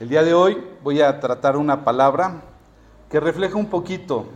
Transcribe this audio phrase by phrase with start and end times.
[0.00, 2.42] El día de hoy voy a tratar una palabra
[3.08, 4.26] que refleja un poquito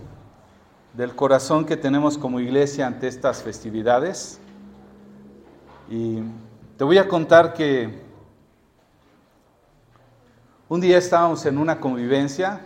[0.95, 4.39] del corazón que tenemos como iglesia ante estas festividades.
[5.91, 6.21] Y
[6.77, 8.05] te voy a contar que
[10.69, 12.61] un día estábamos en una convivencia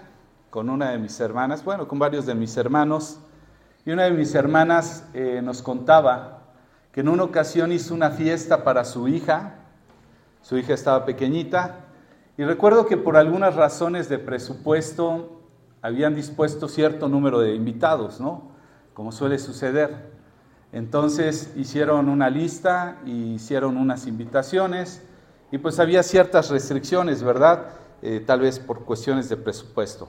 [0.51, 3.21] con una de mis hermanas, bueno, con varios de mis hermanos,
[3.87, 6.41] y una de mis hermanas eh, nos contaba
[6.93, 9.55] que en una ocasión hizo una fiesta para su hija,
[10.43, 11.87] su hija estaba pequeñita,
[12.39, 15.43] y recuerdo que por algunas razones de presupuesto
[15.82, 18.53] habían dispuesto cierto número de invitados, ¿no?
[18.95, 20.13] Como suele suceder.
[20.72, 25.03] Entonces hicieron una lista y hicieron unas invitaciones
[25.50, 27.67] y pues había ciertas restricciones, ¿verdad?
[28.00, 30.08] Eh, tal vez por cuestiones de presupuesto.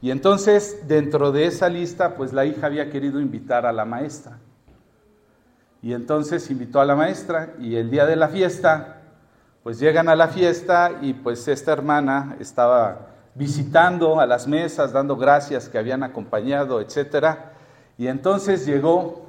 [0.00, 4.38] Y entonces dentro de esa lista pues la hija había querido invitar a la maestra.
[5.82, 8.97] Y entonces invitó a la maestra y el día de la fiesta
[9.62, 15.16] pues llegan a la fiesta y pues esta hermana estaba visitando a las mesas, dando
[15.16, 17.52] gracias que habían acompañado, etcétera.
[17.96, 19.26] Y entonces llegó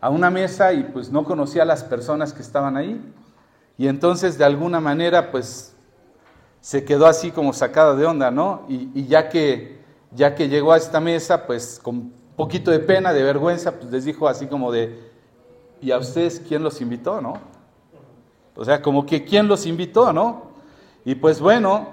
[0.00, 3.00] a una mesa y pues no conocía a las personas que estaban ahí.
[3.78, 5.74] Y entonces de alguna manera pues
[6.60, 8.66] se quedó así como sacada de onda, ¿no?
[8.68, 9.80] Y, ya, que,
[10.12, 14.04] ya que llegó a esta mesa, pues con poquito de pena, de vergüenza, pues les
[14.04, 15.10] dijo así como de,
[15.80, 17.34] ¿y a ustedes quién los invitó, no?
[18.56, 20.50] O sea, como que quién los invitó, ¿no?
[21.04, 21.88] Y pues bueno,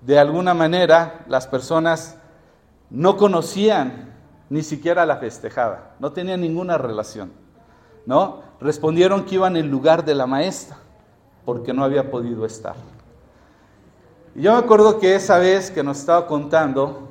[0.00, 2.16] de alguna manera las personas
[2.90, 4.12] no conocían
[4.50, 7.32] ni siquiera la festejada, no tenían ninguna relación,
[8.04, 8.40] ¿no?
[8.60, 10.76] Respondieron que iban en lugar de la maestra,
[11.44, 12.74] porque no había podido estar.
[14.34, 17.08] Y yo me acuerdo que esa vez que nos estaba contando,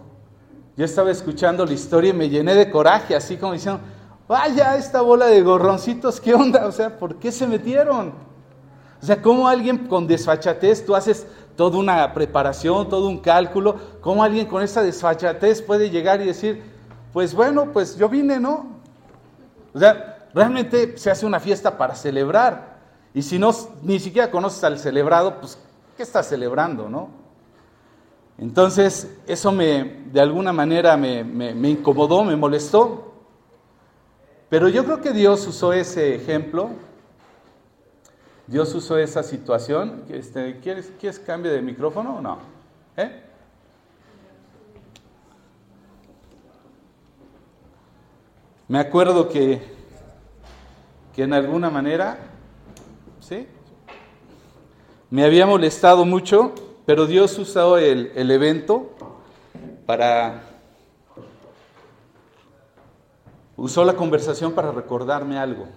[0.77, 3.81] yo estaba escuchando la historia y me llené de coraje, así como diciendo,
[4.27, 6.67] vaya, esta bola de gorroncitos, ¿qué onda?
[6.67, 8.13] O sea, ¿por qué se metieron?
[9.02, 14.23] O sea, ¿cómo alguien con desfachatez, tú haces toda una preparación, todo un cálculo, cómo
[14.23, 16.61] alguien con esa desfachatez puede llegar y decir,
[17.11, 18.67] pues bueno, pues yo vine, ¿no?
[19.73, 22.79] O sea, realmente se hace una fiesta para celebrar.
[23.13, 23.51] Y si no,
[23.81, 25.57] ni siquiera conoces al celebrado, pues,
[25.97, 27.09] ¿qué estás celebrando, no?
[28.38, 33.13] Entonces, eso me, de alguna manera me, me incomodó, me molestó.
[34.47, 36.69] Pero yo creo que Dios usó ese ejemplo
[38.51, 40.03] Dios usó esa situación.
[40.09, 42.38] Este, ¿quieres, ¿Quieres cambio de micrófono o no?
[42.97, 43.23] ¿Eh?
[48.67, 49.62] Me acuerdo que,
[51.16, 52.17] que en alguna manera,
[53.22, 53.47] ¿sí?
[55.09, 56.53] Me había molestado mucho,
[56.85, 58.91] pero Dios usó el, el evento
[59.85, 60.44] para...
[63.56, 65.68] Usó la conversación para recordarme algo.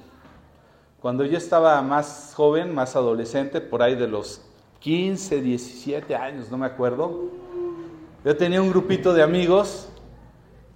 [1.05, 4.41] Cuando yo estaba más joven, más adolescente, por ahí de los
[4.79, 7.29] 15, 17 años, no me acuerdo,
[8.25, 9.91] yo tenía un grupito de amigos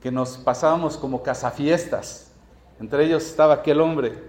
[0.03, 2.31] que nos pasábamos como cazafiestas.
[2.79, 4.23] Entre ellos estaba aquel hombre.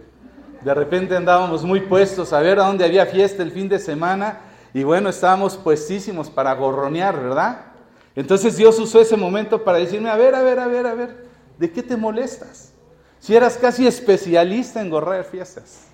[0.62, 4.40] De repente andábamos muy puestos a ver a dónde había fiesta el fin de semana
[4.74, 7.74] y bueno, estábamos puestísimos para gorronear, ¿verdad?
[8.16, 11.26] Entonces Dios usó ese momento para decirme, a ver, a ver, a ver, a ver,
[11.58, 12.72] ¿de qué te molestas?
[13.20, 15.89] Si eras casi especialista en gorrear fiestas.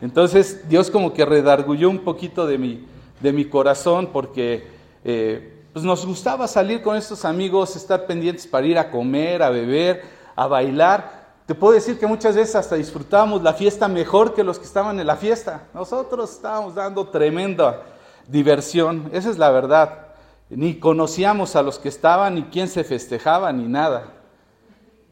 [0.00, 2.86] Entonces Dios como que redargulló un poquito de mi,
[3.20, 4.66] de mi corazón porque
[5.04, 9.50] eh, pues nos gustaba salir con estos amigos, estar pendientes para ir a comer, a
[9.50, 10.02] beber,
[10.34, 11.26] a bailar.
[11.46, 14.98] Te puedo decir que muchas veces hasta disfrutábamos la fiesta mejor que los que estaban
[14.98, 15.68] en la fiesta.
[15.72, 17.82] Nosotros estábamos dando tremenda
[18.26, 20.08] diversión, esa es la verdad.
[20.48, 24.12] Ni conocíamos a los que estaban, ni quién se festejaba, ni nada.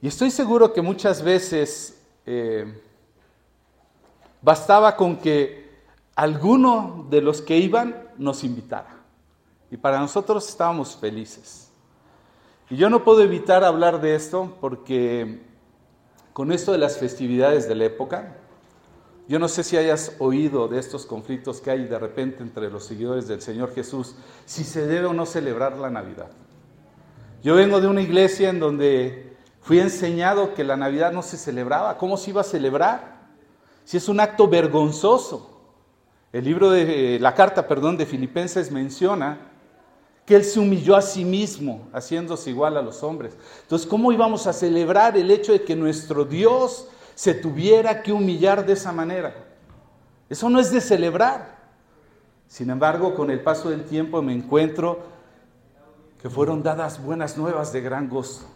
[0.01, 2.01] Y estoy seguro que muchas veces...
[2.27, 2.84] Eh,
[4.45, 5.73] Bastaba con que
[6.15, 8.95] alguno de los que iban nos invitara.
[9.71, 11.71] Y para nosotros estábamos felices.
[12.69, 15.41] Y yo no puedo evitar hablar de esto porque
[16.35, 18.37] con esto de las festividades de la época,
[19.29, 22.85] yo no sé si hayas oído de estos conflictos que hay de repente entre los
[22.85, 26.29] seguidores del Señor Jesús, si se debe o no celebrar la Navidad.
[27.43, 31.97] Yo vengo de una iglesia en donde fui enseñado que la Navidad no se celebraba.
[31.97, 33.14] ¿Cómo se iba a celebrar?
[33.85, 35.51] Si es un acto vergonzoso.
[36.33, 39.53] El libro de la carta, perdón, de Filipenses menciona
[40.27, 43.37] que él se humilló a sí mismo, haciéndose igual a los hombres.
[43.63, 48.65] Entonces, ¿cómo íbamos a celebrar el hecho de que nuestro Dios se tuviera que humillar
[48.65, 49.35] de esa manera?
[50.29, 51.63] Eso no es de celebrar.
[52.49, 55.01] Sin embargo, con el paso del tiempo me encuentro
[56.21, 58.49] que fueron dadas buenas nuevas de gran gozo.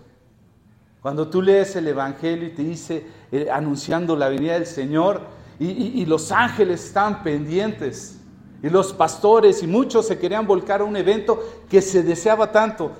[1.03, 5.23] Cuando tú lees el Evangelio y te dice, eh, anunciando la venida del Señor,
[5.61, 8.15] y, los ángeles están pendientes,
[8.63, 12.91] Y los pastores y muchos se querían volcar a un evento que se deseaba tanto.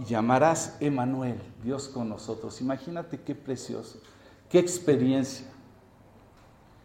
[0.00, 2.58] Y llamarás Emanuel, Dios con nosotros.
[2.62, 4.00] Imagínate qué precioso,
[4.48, 5.46] qué experiencia.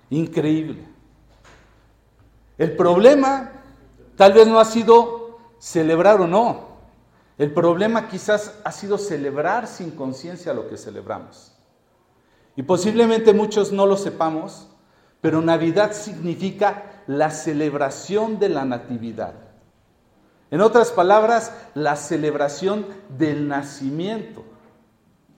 [0.09, 0.83] Increíble.
[2.57, 3.51] El problema
[4.17, 6.66] tal vez no ha sido celebrar o no.
[7.37, 11.53] El problema quizás ha sido celebrar sin conciencia lo que celebramos.
[12.55, 14.67] Y posiblemente muchos no lo sepamos,
[15.21, 19.33] pero Navidad significa la celebración de la natividad.
[20.49, 22.87] En otras palabras, la celebración
[23.17, 24.43] del nacimiento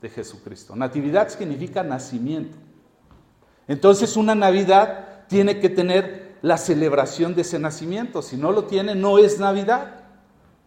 [0.02, 0.76] de Jesucristo.
[0.76, 2.58] Natividad significa nacimiento.
[3.68, 8.22] Entonces una Navidad tiene que tener la celebración de ese nacimiento.
[8.22, 9.99] Si no lo tiene, no es Navidad.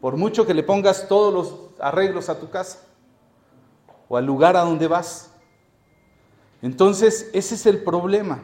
[0.02, 2.80] Por mucho que le pongas todos los arreglos a tu casa
[4.08, 5.30] o al lugar a donde vas.
[6.60, 8.40] Entonces, ese es el problema.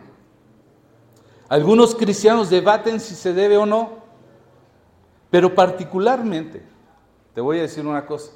[1.49, 3.99] Algunos cristianos debaten si se debe o no,
[5.31, 6.62] pero particularmente,
[7.34, 8.31] te voy a decir una cosa,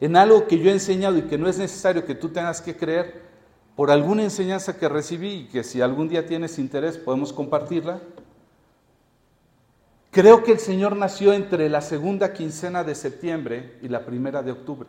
[0.00, 2.76] en algo que yo he enseñado y que no es necesario que tú tengas que
[2.76, 3.26] creer,
[3.74, 8.00] por alguna enseñanza que recibí y que si algún día tienes interés podemos compartirla,
[10.18, 14.50] Creo que el Señor nació entre la segunda quincena de septiembre y la primera de
[14.50, 14.88] octubre.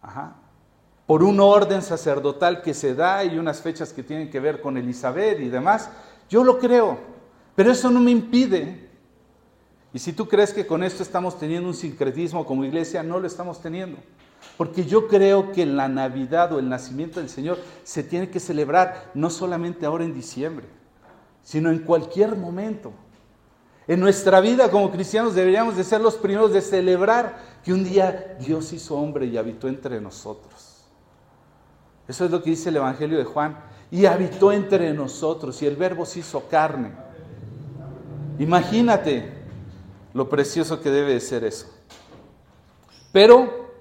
[0.00, 0.36] Ajá.
[1.06, 4.78] Por un orden sacerdotal que se da y unas fechas que tienen que ver con
[4.78, 5.90] Elizabeth y demás.
[6.30, 7.00] Yo lo creo,
[7.54, 8.88] pero eso no me impide.
[9.92, 13.26] Y si tú crees que con esto estamos teniendo un sincretismo como iglesia, no lo
[13.26, 13.98] estamos teniendo.
[14.56, 19.10] Porque yo creo que la Navidad o el nacimiento del Señor se tiene que celebrar
[19.12, 20.64] no solamente ahora en diciembre,
[21.42, 22.94] sino en cualquier momento.
[23.90, 28.36] En nuestra vida como cristianos deberíamos de ser los primeros de celebrar que un día
[28.38, 30.84] Dios hizo hombre y habitó entre nosotros.
[32.06, 33.58] Eso es lo que dice el Evangelio de Juan.
[33.90, 36.92] Y habitó entre nosotros y el verbo se hizo carne.
[38.38, 39.28] Imagínate
[40.14, 41.66] lo precioso que debe de ser eso.
[43.10, 43.72] Pero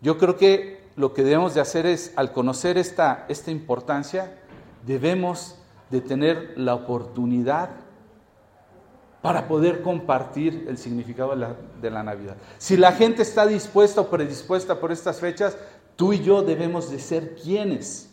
[0.00, 4.38] yo creo que lo que debemos de hacer es, al conocer esta, esta importancia,
[4.86, 5.56] debemos
[5.90, 7.83] de tener la oportunidad
[9.24, 11.34] para poder compartir el significado
[11.80, 12.36] de la, Navidad.
[12.58, 15.56] Si la gente está dispuesta o predispuesta por estas fechas,
[15.96, 18.10] tú y yo debemos de ser quienes.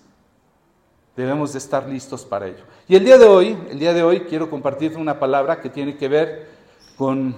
[1.17, 2.63] Debemos de estar listos para ello.
[2.87, 5.97] Y el día de hoy, el día de hoy quiero compartir una palabra que tiene
[5.97, 6.47] que ver
[6.95, 7.35] con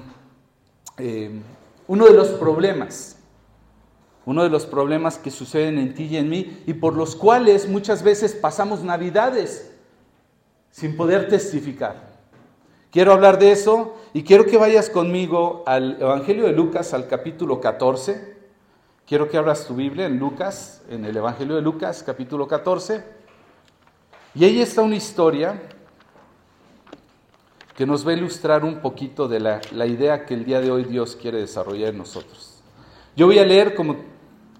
[1.00, 1.42] eh,
[1.88, 3.18] uno de los problemas,
[4.28, 7.68] uno de los problemas que suceden en ti y en mí y por los cuales
[7.68, 9.72] muchas veces pasamos navidades
[10.70, 12.13] sin poder testificar.
[12.94, 17.60] Quiero hablar de eso y quiero que vayas conmigo al Evangelio de Lucas, al capítulo
[17.60, 18.38] 14.
[19.08, 23.04] Quiero que abras tu Biblia en Lucas, en el Evangelio de Lucas, capítulo 14.
[24.36, 25.60] Y ahí está una historia
[27.76, 30.70] que nos va a ilustrar un poquito de la, la, idea que el día de
[30.70, 32.62] hoy Dios quiere desarrollar en nosotros.
[33.16, 33.96] Yo voy a leer, como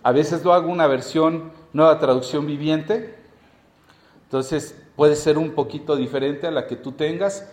[0.02, 3.16] a veces lo hago, una versión, nueva traducción viviente.
[4.24, 7.48] Entonces puede ser un poquito diferente a la que tú tengas,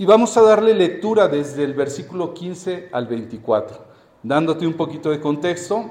[0.00, 3.84] y vamos a darle lectura desde el versículo 15 al 24,
[4.22, 5.90] dándote un poquito de contexto.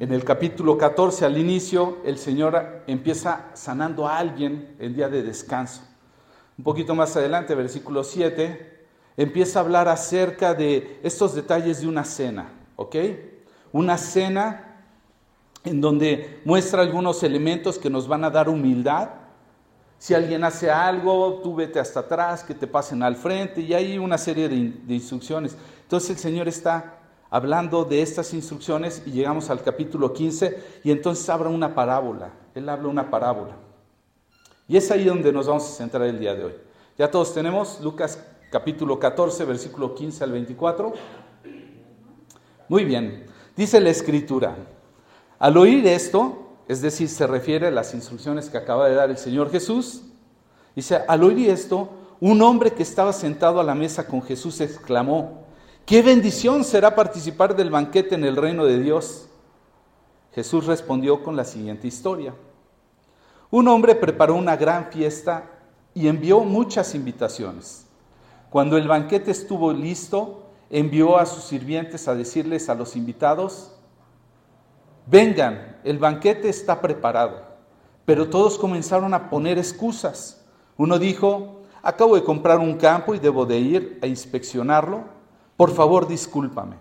[0.00, 5.22] En el capítulo 14 al inicio, el Señor empieza sanando a alguien el día de
[5.22, 5.82] descanso.
[6.56, 8.86] Un poquito más adelante, versículo 7,
[9.18, 12.96] empieza a hablar acerca de estos detalles de una cena, ¿ok?
[13.72, 14.80] Una cena
[15.64, 19.10] en donde muestra algunos elementos que nos van a dar humildad,
[19.98, 23.98] si alguien hace algo, tú vete hasta atrás, que te pasen al frente, y hay
[23.98, 24.56] una serie de,
[24.94, 25.56] instrucciones.
[25.82, 26.98] Entonces el Señor está
[27.30, 32.30] hablando de estas instrucciones y llegamos al capítulo 15 y entonces habla una parábola.
[32.54, 33.56] Él habla una parábola.
[34.68, 36.54] Y es ahí donde nos vamos a centrar el día de hoy.
[36.98, 40.92] Ya todos tenemos Lucas capítulo 14, versículo 15 al 24.
[42.68, 43.26] Muy bien,
[43.56, 44.56] dice la escritura,
[45.38, 49.18] al oír esto, es decir, se refiere a las instrucciones que acaba de dar el
[49.18, 50.02] Señor Jesús.
[50.74, 55.44] Dice, al oír esto, un hombre que estaba sentado a la mesa con Jesús exclamó,
[55.84, 59.28] qué bendición será participar del banquete en el reino de Dios.
[60.34, 62.34] Jesús respondió con la siguiente historia.
[63.50, 65.50] Un hombre preparó una gran fiesta
[65.94, 67.86] y envió muchas invitaciones.
[68.50, 73.75] Cuando el banquete estuvo listo, envió a sus sirvientes a decirles a los invitados,
[75.06, 77.42] vengan, el banquete está preparado.
[78.04, 80.44] Pero todos comenzaron a poner excusas.
[80.76, 85.04] Uno dijo, acabo de comprar un campo y debo de ir a inspeccionarlo.
[85.56, 86.76] Por favor, discúlpame.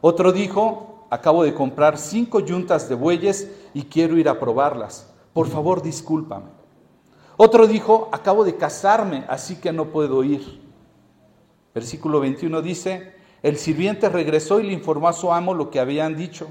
[0.00, 5.12] Otro dijo, acabo de comprar cinco yuntas de bueyes y quiero ir a probarlas.
[5.32, 6.46] Por favor, discúlpame.
[7.36, 10.60] Otro dijo, acabo de casarme, así que no puedo ir.
[11.74, 16.16] Versículo 21 dice, el sirviente regresó y le informó a su amo lo que habían
[16.16, 16.48] dicho.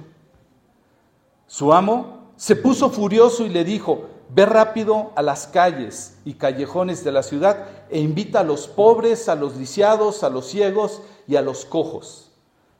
[1.49, 7.03] Su amo se puso furioso y le dijo, ve rápido a las calles y callejones
[7.03, 11.37] de la ciudad e invita a los pobres, a los lisiados, a los ciegos y
[11.37, 12.29] a los cojos.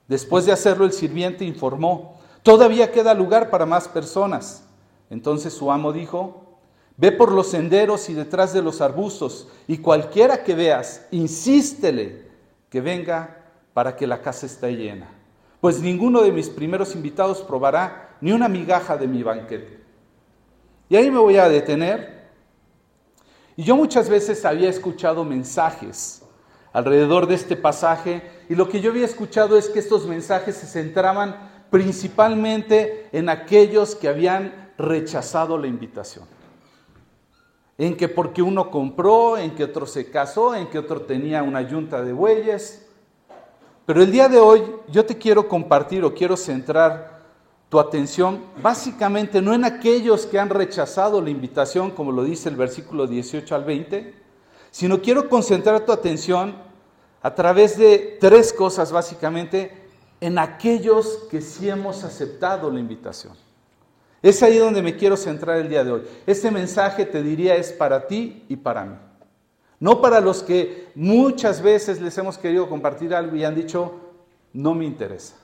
[0.07, 4.65] Después de hacerlo, el sirviente informó, todavía queda lugar para más personas.
[5.09, 6.43] Entonces su amo dijo,
[6.95, 12.27] ve por los senderos y detrás de los arbustos, y cualquiera que veas, insístele
[12.69, 15.18] que venga para que la casa esté llena.
[15.61, 19.79] Pues ninguno de mis primeros invitados probará ni una migaja de mi banquete.
[20.89, 22.29] Y ahí me voy a detener.
[23.55, 26.23] Y yo muchas veces había escuchado mensajes
[26.71, 30.67] alrededor de este pasaje y lo que yo había escuchado es que estos mensajes se
[30.67, 31.35] centraban
[31.69, 36.25] principalmente en aquellos que habían rechazado la invitación.
[37.77, 41.61] En que porque uno compró, en que otro se casó, en que otro tenía una
[41.61, 42.88] yunta de bueyes.
[43.89, 47.23] Pero el día de hoy yo te quiero compartir o quiero centrar
[47.69, 52.55] tu atención básicamente no en aquellos que han rechazado la invitación, como lo dice el
[52.55, 54.13] versículo 18 al 20,
[54.69, 56.55] sino quiero concentrar tu atención
[57.23, 59.75] a través de tres cosas básicamente
[60.21, 63.33] en aquellos que sí hemos aceptado la invitación.
[64.21, 66.03] Es ahí donde me quiero centrar el día de hoy.
[66.27, 69.08] Este mensaje te diría es para ti y para mí.
[69.79, 73.93] No para los que muchas veces les hemos querido compartir algo y han dicho,
[74.53, 75.35] no me interesa.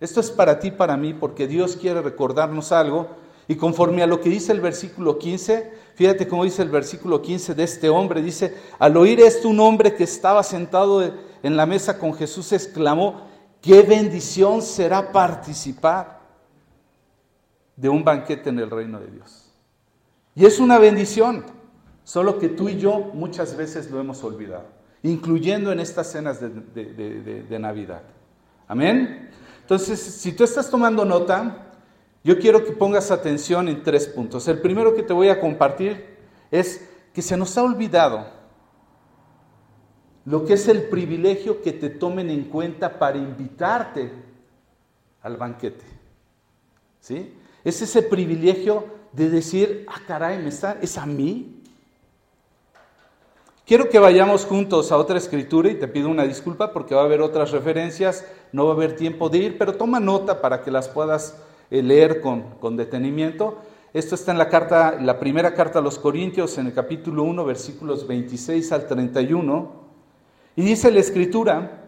[0.00, 3.08] Esto es para ti para mí porque Dios quiere recordarnos algo
[3.46, 7.54] y conforme a lo que dice el versículo 15, fíjate cómo dice el versículo 15
[7.54, 11.02] de este hombre, dice, al oír esto un hombre que estaba sentado
[11.42, 13.22] en la mesa con Jesús exclamó,
[13.60, 16.20] qué bendición será participar
[17.76, 19.52] de un banquete en el reino de Dios.
[20.34, 21.44] Y es una bendición,
[22.04, 24.66] solo que tú y yo muchas veces lo hemos olvidado,
[25.02, 28.02] incluyendo en estas cenas de, Navidad.
[28.68, 29.30] Amén.
[29.62, 31.72] Entonces, si tú estás tomando nota,
[32.22, 34.46] yo quiero que pongas atención en tres puntos.
[34.46, 36.04] El primero que te voy a compartir
[36.50, 38.26] es que se nos ha olvidado
[40.26, 44.10] lo que es el privilegio que te tomen en cuenta para invitarte
[45.22, 45.84] al banquete.
[47.00, 47.34] ¿Sí?
[47.62, 51.62] Es ese privilegio de decir, ah, caray, ¿me está, ¿es a mí?
[53.66, 57.04] Quiero que vayamos juntos a otra escritura y te pido una disculpa porque va a
[57.06, 60.70] haber otras referencias, no va a haber tiempo de ir, pero toma nota para que
[60.70, 61.38] las puedas
[61.70, 63.56] eh, leer con, con detenimiento.
[63.94, 67.42] Esto está en la carta, la primera carta a los Corintios, en el capítulo 1,
[67.46, 69.72] versículos 26 al 31.
[70.56, 71.86] Y dice la escritura,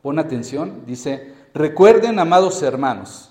[0.00, 3.30] pon atención, dice, recuerden, amados hermanos,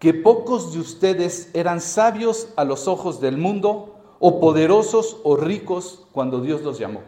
[0.00, 6.06] que pocos de ustedes eran sabios a los ojos del mundo, o poderosos o ricos
[6.12, 7.02] cuando Dios los llamó.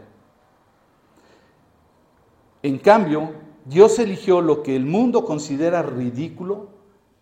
[2.62, 3.31] En cambio,
[3.64, 6.69] Dios eligió lo que el mundo considera ridículo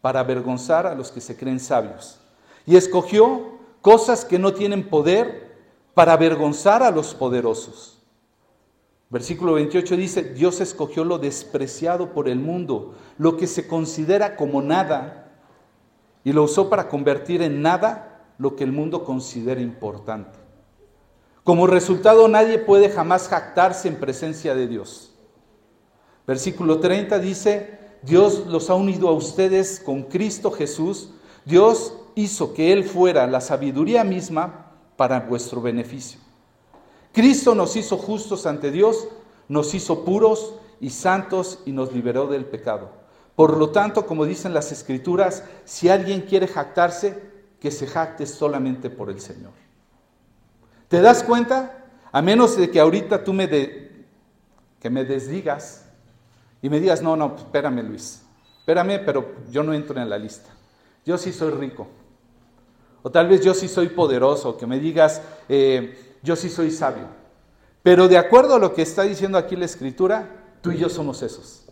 [0.01, 2.21] para avergonzar a los que se creen sabios.
[2.67, 5.57] Y escogió cosas que no tienen poder
[5.95, 7.99] para avergonzar a los poderosos.
[9.11, 14.61] Versículo 28 dice, Dios escogió lo despreciado por el mundo, lo que se considera como
[14.61, 15.33] nada,
[16.25, 18.08] y lo usó para convertir en nada
[18.39, 20.39] lo que el mundo considera importante.
[21.45, 25.13] Como resultado, nadie puede jamás jactarse en presencia de Dios.
[26.27, 31.11] Versículo 30 dice, Dios los ha unido a ustedes con Cristo Jesús.
[31.45, 36.21] Dios hizo que Él fuera la sabiduría misma para vuestro beneficio.
[37.13, 39.09] Cristo nos hizo justos ante Dios,
[39.49, 42.91] nos hizo puros y santos y nos liberó del pecado.
[43.35, 48.91] Por lo tanto, como dicen las escrituras, si alguien quiere jactarse, que se jacte solamente
[48.91, 49.53] por el Señor.
[50.89, 51.85] ¿Te das cuenta?
[52.11, 55.85] A menos de que ahorita tú me, que me desdigas
[56.63, 58.23] y me digas, no, no, espérame Luis,
[58.61, 60.51] espérame, pero yo no entro en la lista.
[61.05, 61.87] Yo sí soy rico.
[63.03, 67.07] O tal vez yo sí soy poderoso, que me digas, eh, yo sí soy sabio.
[67.83, 70.29] Pero de acuerdo a lo que está diciendo aquí la escritura,
[70.61, 71.68] tú y yo somos esos.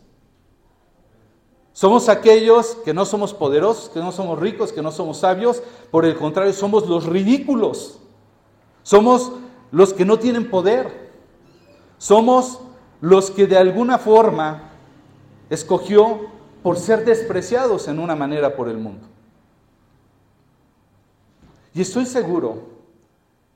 [1.77, 6.07] Somos aquellos que no somos poderosos, que no somos ricos, que no somos sabios, por
[6.07, 7.99] el contrario, somos los ridículos.
[8.83, 9.33] Somos
[9.73, 11.11] los que no tienen poder.
[11.99, 12.61] Somos
[13.03, 14.71] los que de alguna forma
[15.51, 16.31] escogió
[16.63, 19.07] por ser despreciados en una manera por el mundo.
[21.75, 22.69] Y estoy seguro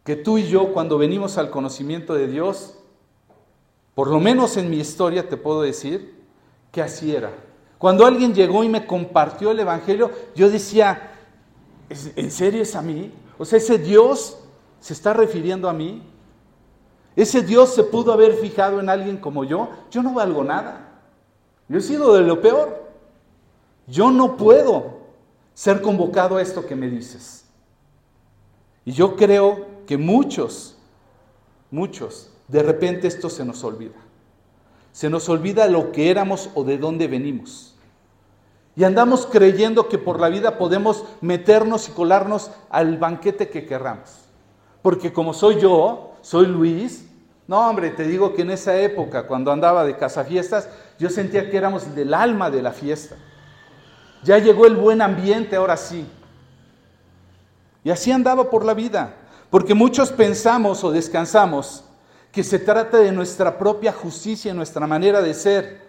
[0.04, 2.74] que tú y yo cuando venimos al conocimiento de Dios,
[3.94, 6.20] por lo menos en mi historia te puedo decir
[6.70, 7.32] que así era.
[7.80, 11.14] Cuando alguien llegó y me compartió el Evangelio, yo decía,
[11.88, 13.12] ¿en serio es a mí?
[13.38, 14.36] O sea, ese Dios
[14.80, 16.02] ¿Se está refiriendo a mí?
[17.14, 19.68] ¿Ese Dios se pudo haber fijado en alguien como yo?
[19.90, 21.02] Yo no valgo nada.
[21.68, 22.90] Yo he sido de lo peor.
[23.86, 25.00] Yo no puedo
[25.52, 27.44] ser convocado a esto que me dices.
[28.84, 30.76] Y yo creo que muchos,
[31.70, 33.96] muchos, de repente esto se nos olvida.
[34.92, 37.74] Se nos olvida lo que éramos o de dónde venimos.
[38.76, 44.10] Y andamos creyendo que por la vida podemos meternos y colarnos al banquete que querramos.
[44.82, 47.04] Porque como soy yo, soy Luis,
[47.46, 50.68] no hombre, te digo que en esa época, cuando andaba de cazafiestas,
[50.98, 53.16] yo sentía que éramos del alma de la fiesta.
[54.22, 56.06] Ya llegó el buen ambiente, ahora sí.
[57.82, 59.14] Y así andaba por la vida,
[59.50, 61.84] porque muchos pensamos o descansamos
[62.32, 65.82] que se trata de nuestra propia justicia, nuestra manera de ser,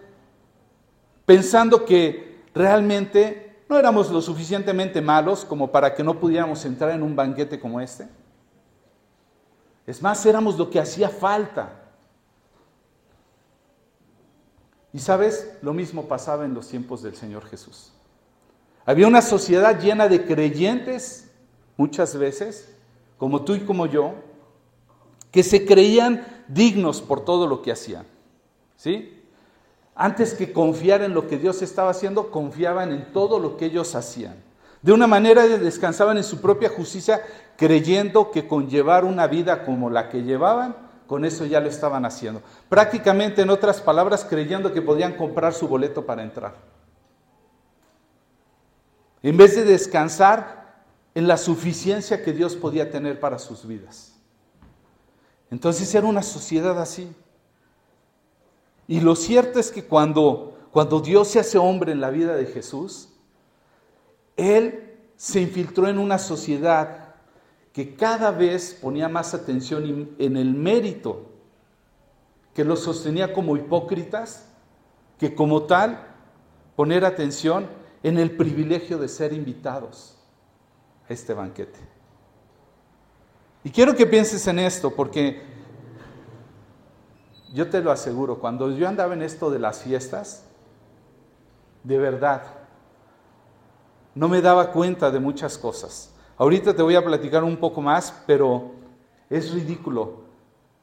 [1.25, 7.03] pensando que realmente no éramos lo suficientemente malos como para que no pudiéramos entrar en
[7.03, 8.07] un banquete como este.
[9.85, 11.77] Es más, éramos lo que hacía falta.
[14.93, 17.93] Y sabes, lo mismo pasaba en los tiempos del Señor Jesús.
[18.85, 21.31] Había una sociedad llena de creyentes,
[21.77, 22.75] muchas veces,
[23.17, 24.15] como tú y como yo,
[25.31, 28.05] que se creían dignos por todo lo que hacían.
[28.75, 29.23] ¿Sí?
[29.95, 33.95] Antes que confiar en lo que Dios estaba haciendo, confiaban en todo lo que ellos
[33.95, 34.35] hacían.
[34.81, 37.21] De una manera descansaban en su propia justicia,
[37.55, 42.05] creyendo que con llevar una vida como la que llevaban, con eso ya lo estaban
[42.05, 42.41] haciendo.
[42.67, 46.55] Prácticamente, en otras palabras, creyendo que podían comprar su boleto para entrar.
[49.21, 50.81] En vez de descansar
[51.13, 54.10] en la suficiencia que Dios podía tener para sus vidas.
[55.51, 57.13] Entonces era una sociedad así.
[58.87, 62.45] Y lo cierto es que cuando, cuando Dios se hace hombre en la vida de
[62.45, 63.09] Jesús,
[64.37, 67.15] Él se infiltró en una sociedad
[67.73, 71.27] que cada vez ponía más atención en el mérito,
[72.53, 74.45] que los sostenía como hipócritas,
[75.19, 76.07] que como tal
[76.75, 77.69] poner atención
[78.03, 80.17] en el privilegio de ser invitados
[81.07, 81.90] a este banquete.
[83.63, 85.41] Y quiero que pienses en esto, porque
[87.53, 90.45] yo te lo aseguro, cuando yo andaba en esto de las fiestas,
[91.83, 92.43] de verdad,
[94.15, 96.13] no me daba cuenta de muchas cosas.
[96.37, 98.71] Ahorita te voy a platicar un poco más, pero
[99.29, 100.21] es ridículo.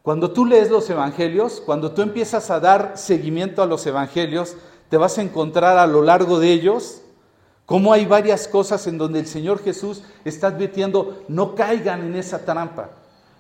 [0.03, 4.57] Cuando tú lees los evangelios, cuando tú empiezas a dar seguimiento a los evangelios,
[4.89, 7.03] te vas a encontrar a lo largo de ellos
[7.69, 12.47] cómo hay varias cosas en donde el Señor Jesús está advirtiendo, no caigan en esa
[12.47, 12.93] trampa,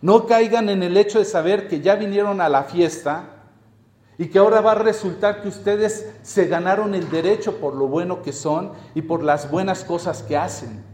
[0.03, 3.25] no caigan en el hecho de saber que ya vinieron a la fiesta
[4.19, 8.21] y que ahora va a resultar que ustedes se ganaron el derecho por lo bueno
[8.21, 10.85] que son y por las buenas cosas que hacen.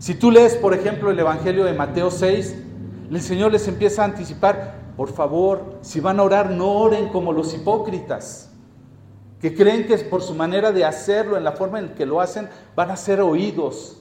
[0.00, 2.56] Si tú lees, por ejemplo, el Evangelio de Mateo 6,
[3.12, 7.32] el Señor les empieza a anticipar, por favor, si van a orar, no oren como
[7.32, 8.51] los hipócritas
[9.42, 12.48] que creen que por su manera de hacerlo, en la forma en que lo hacen,
[12.76, 14.00] van a ser oídos.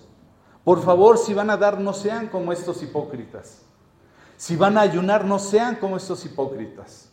[0.64, 3.64] Por favor, si van a dar, no sean como estos hipócritas.
[4.38, 7.10] Si van a ayunar, no sean como estos hipócritas.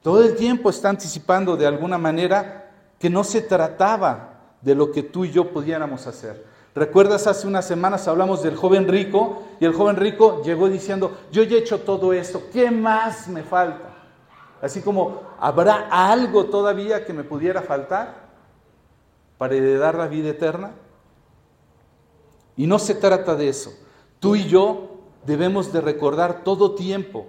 [0.00, 5.02] Todo el tiempo está anticipando de alguna manera que no se trataba de lo que
[5.02, 6.46] tú y yo pudiéramos hacer.
[6.74, 11.42] ¿Recuerdas hace unas semanas hablamos del joven rico y el joven rico llegó diciendo, yo
[11.42, 13.95] ya he hecho todo esto, ¿qué más me falta?
[14.62, 18.26] Así como, ¿habrá algo todavía que me pudiera faltar
[19.38, 20.72] para heredar la vida eterna?
[22.56, 23.72] Y no se trata de eso.
[24.18, 27.26] Tú y yo debemos de recordar todo tiempo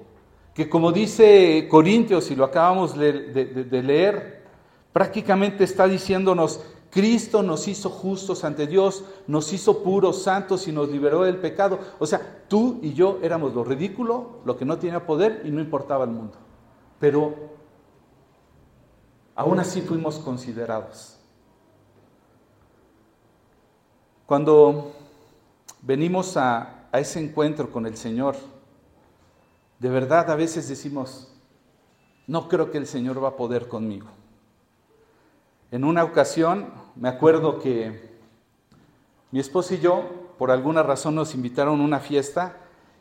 [0.53, 4.41] que como dice Corintios, y lo acabamos de, de leer,
[4.91, 10.89] prácticamente está diciéndonos, Cristo nos hizo justos ante Dios, nos hizo puros, santos y nos
[10.89, 11.77] liberó del pecado.
[11.99, 15.61] O sea, tú y yo éramos lo ridículo, lo que no tenía poder y no
[15.61, 16.46] importaba el mundo
[16.99, 17.35] pero
[19.35, 21.17] aún así fuimos considerados.
[24.25, 24.93] Cuando
[25.81, 28.35] venimos a, ese encuentro con el Señor,
[29.79, 31.31] de verdad a veces decimos,
[32.25, 34.07] no creo que el Señor va a poder conmigo.
[35.69, 38.17] En una ocasión me acuerdo que
[39.31, 42.57] mi esposo y yo, por alguna razón, nos invitaron a una fiesta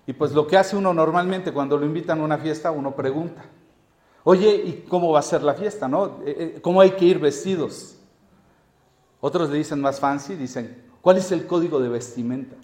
[0.07, 3.45] y pues lo que hace uno normalmente cuando lo invitan a una fiesta, uno pregunta.
[4.29, 5.87] Oye, ¿y cómo va a ser la fiesta?
[5.87, 6.19] ¿no?
[6.27, 7.95] Eh, eh, ¿Cómo hay que ir vestidos?
[9.21, 12.57] Otros le dicen más fancy, dicen, ¿cuál es el código de vestimenta?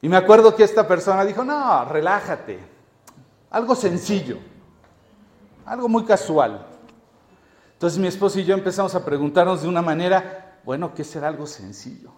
[0.00, 2.60] Y me acuerdo que esta persona dijo, no, relájate,
[3.50, 4.36] algo sencillo,
[5.66, 6.64] algo muy casual.
[7.72, 11.44] Entonces mi esposo y yo empezamos a preguntarnos de una manera, bueno, ¿qué será algo
[11.44, 12.12] sencillo?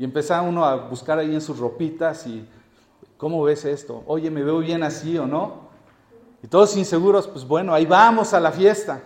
[0.00, 2.44] Y empezaba uno a buscar ahí en sus ropitas y,
[3.22, 4.02] ¿cómo ves esto?
[4.08, 5.68] Oye, ¿me veo bien así o no?
[6.42, 9.00] Y todos inseguros, pues bueno, ahí vamos a la fiesta.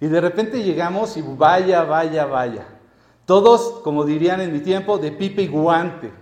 [0.00, 2.64] Y de repente llegamos y vaya, vaya, vaya.
[3.26, 6.12] Todos, como dirían en mi tiempo, de pipe y guante.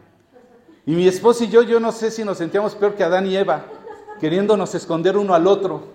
[0.87, 3.37] Y mi esposo y yo, yo no sé si nos sentíamos peor que Adán y
[3.37, 3.66] Eva,
[4.18, 5.88] queriéndonos esconder uno al otro,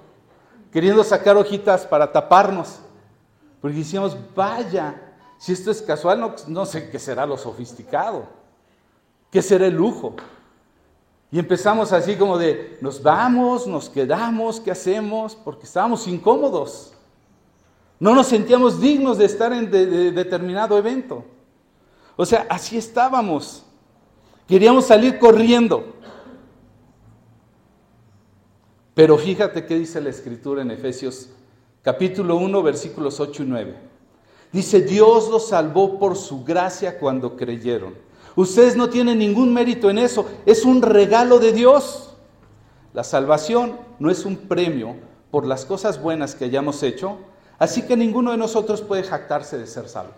[0.71, 2.81] queriendo sacar hojitas para taparnos.
[3.61, 8.27] Porque decíamos, vaya, si esto es casual, no, no sé qué será lo sofisticado,
[9.31, 10.15] qué será el lujo.
[11.35, 15.35] Y empezamos así como de, nos vamos, nos quedamos, ¿qué hacemos?
[15.35, 16.93] Porque estábamos incómodos.
[17.99, 21.25] No nos sentíamos dignos de estar en determinado evento.
[22.15, 23.65] O sea, así estábamos.
[24.47, 25.97] Queríamos salir corriendo.
[28.93, 31.31] Pero fíjate qué dice la escritura en Efesios
[31.81, 33.75] capítulo 1, versículos 8 y 9.
[34.53, 38.04] Dice, Dios los salvó por su gracia cuando creyeron.
[38.35, 42.15] Ustedes no tienen ningún mérito en eso, es un regalo de Dios.
[42.93, 44.95] La salvación no es un premio
[45.31, 47.17] por las cosas buenas que hayamos hecho,
[47.59, 50.13] así que ninguno de nosotros puede jactarse de ser salvo.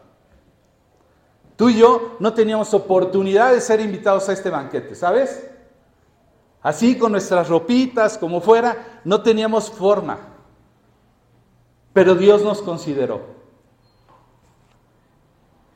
[1.56, 5.50] Tú y yo no teníamos oportunidad de ser invitados a este banquete, ¿sabes?
[6.62, 10.20] Así con nuestras ropitas, como fuera, no teníamos forma.
[11.94, 13.37] Pero Dios nos consideró.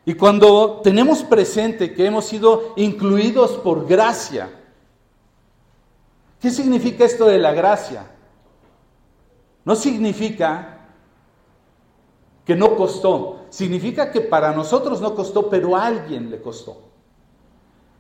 [0.06, 4.50] Y cuando tenemos presente que hemos sido incluidos por gracia,
[6.40, 8.10] ¿qué significa esto de la gracia?
[9.64, 10.88] No significa
[12.44, 16.82] que no costó, significa que para nosotros no costó, pero a alguien le costó.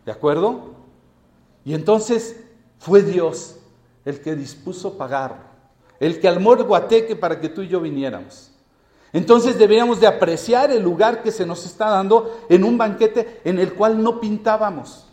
[0.05, 0.75] ¿De acuerdo?
[1.63, 2.43] Y entonces
[2.79, 3.57] fue Dios
[4.03, 5.51] el que dispuso pagarlo
[6.01, 8.50] el que armó el guateque para que tú y yo viniéramos.
[9.13, 13.59] Entonces deberíamos de apreciar el lugar que se nos está dando en un banquete en
[13.59, 15.07] el cual no pintábamos.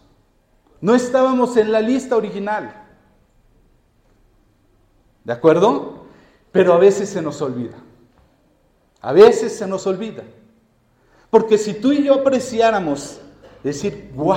[0.80, 2.86] No estábamos en la lista original.
[5.24, 6.04] ¿De acuerdo?
[6.52, 7.76] Pero a veces se nos olvida.
[9.00, 10.22] A veces se nos olvida.
[11.30, 13.20] Porque si tú y yo apreciáramos
[13.64, 14.36] decir, wow,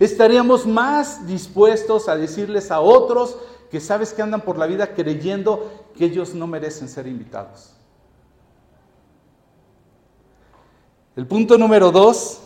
[0.00, 3.38] estaríamos más dispuestos a decirles a otros
[3.70, 7.75] que sabes que andan por la vida creyendo que ellos no merecen ser invitados.
[11.16, 12.42] El punto número dos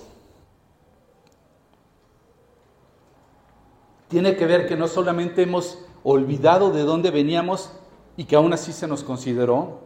[4.07, 7.73] tiene que ver que no solamente hemos olvidado de dónde veníamos
[8.17, 9.81] y que aún así se nos consideró,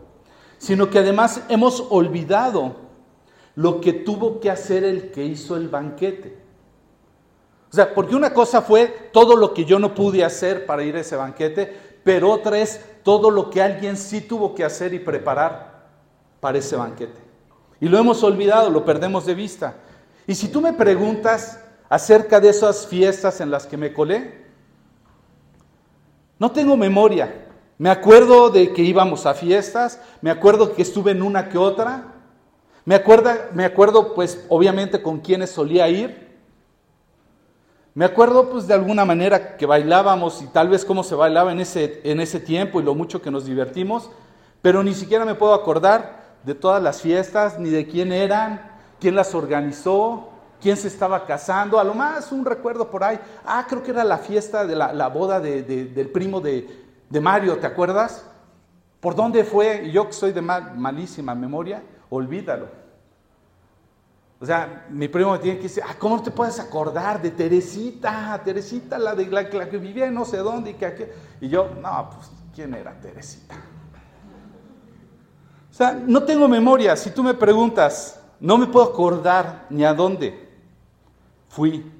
[0.59, 2.77] sino que además hemos olvidado
[3.55, 6.37] lo que tuvo que hacer el que hizo el banquete.
[7.73, 10.95] O sea, porque una cosa fue todo lo que yo no pude hacer para ir
[10.97, 14.99] a ese banquete, pero otra es todo lo que alguien sí tuvo que hacer y
[14.99, 15.87] preparar
[16.39, 17.24] para ese banquete.
[17.81, 19.75] Y lo hemos olvidado, lo perdemos de vista.
[20.27, 24.45] Y si tú me preguntas acerca de esas fiestas en las que me colé,
[26.39, 27.47] no tengo memoria.
[27.79, 32.15] Me acuerdo de que íbamos a fiestas, me acuerdo que estuve en una que otra,
[32.85, 36.25] me acuerdo, me acuerdo pues obviamente con quienes solía ir,
[37.95, 41.61] me acuerdo pues de alguna manera que bailábamos y tal vez cómo se bailaba en
[41.61, 44.11] ese, en ese tiempo y lo mucho que nos divertimos,
[44.63, 48.61] pero ni siquiera me puedo acordar de todas las fiestas, ni de quién eran,
[49.01, 50.31] quién las organizó,
[50.61, 53.19] quién se estaba casando, a lo más un recuerdo por ahí.
[53.45, 56.85] Ah, creo que era la fiesta de la, boda del primo de,
[57.21, 58.25] Mario, ¿te acuerdas?
[59.01, 59.85] ¿Por dónde fue?
[59.85, 62.69] Y yo que soy de malísima memoria, olvídalo.
[64.41, 68.41] O sea, mi primo me tiene que decir, ah, ¿cómo te puedes acordar de Teresita?
[68.45, 72.31] Teresita, la de la, que vivía no sé dónde y que Y yo, no, pues,
[72.55, 73.55] ¿quién era Teresita?
[75.75, 76.95] O sea, no tengo memoria.
[76.95, 80.49] Si tú me preguntas, no me puedo acordar ni a dónde
[81.49, 81.91] fui.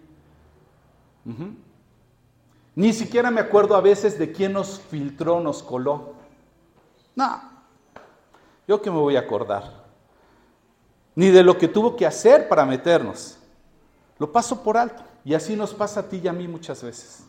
[2.77, 6.13] Ni siquiera me acuerdo a veces de quién nos filtró, nos coló.
[7.17, 7.43] No,
[8.69, 9.83] yo que me voy a acordar
[11.17, 13.39] ni de lo que tuvo que hacer para meternos.
[14.21, 15.03] Lo paso por alto.
[15.25, 17.24] Y así nos pasa a ti y a mí muchas veces.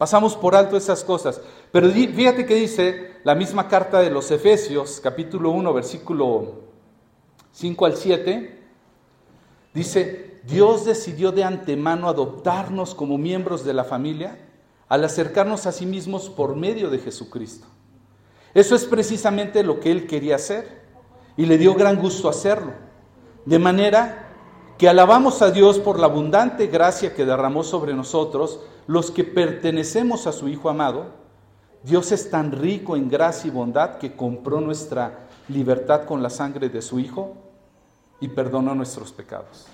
[0.00, 1.42] Pasamos por alto esas cosas.
[1.70, 6.54] Pero fíjate que dice la misma carta de los Efesios, capítulo 1, versículo
[7.52, 8.62] 5 al 7.
[9.74, 14.38] Dice, Dios decidió de antemano adoptarnos como miembros de la familia
[14.88, 17.66] al acercarnos a sí mismos por medio de Jesucristo.
[18.54, 20.80] Eso es precisamente lo que Él quería hacer
[21.36, 22.72] y le dio gran gusto hacerlo.
[23.44, 24.29] De manera
[24.80, 30.26] que alabamos a Dios por la abundante gracia que derramó sobre nosotros, los que pertenecemos
[30.26, 31.08] a su Hijo amado.
[31.82, 36.70] Dios es tan rico en gracia y bondad que compró nuestra libertad con la sangre
[36.70, 37.34] de su Hijo
[38.20, 39.66] y perdonó nuestros pecados.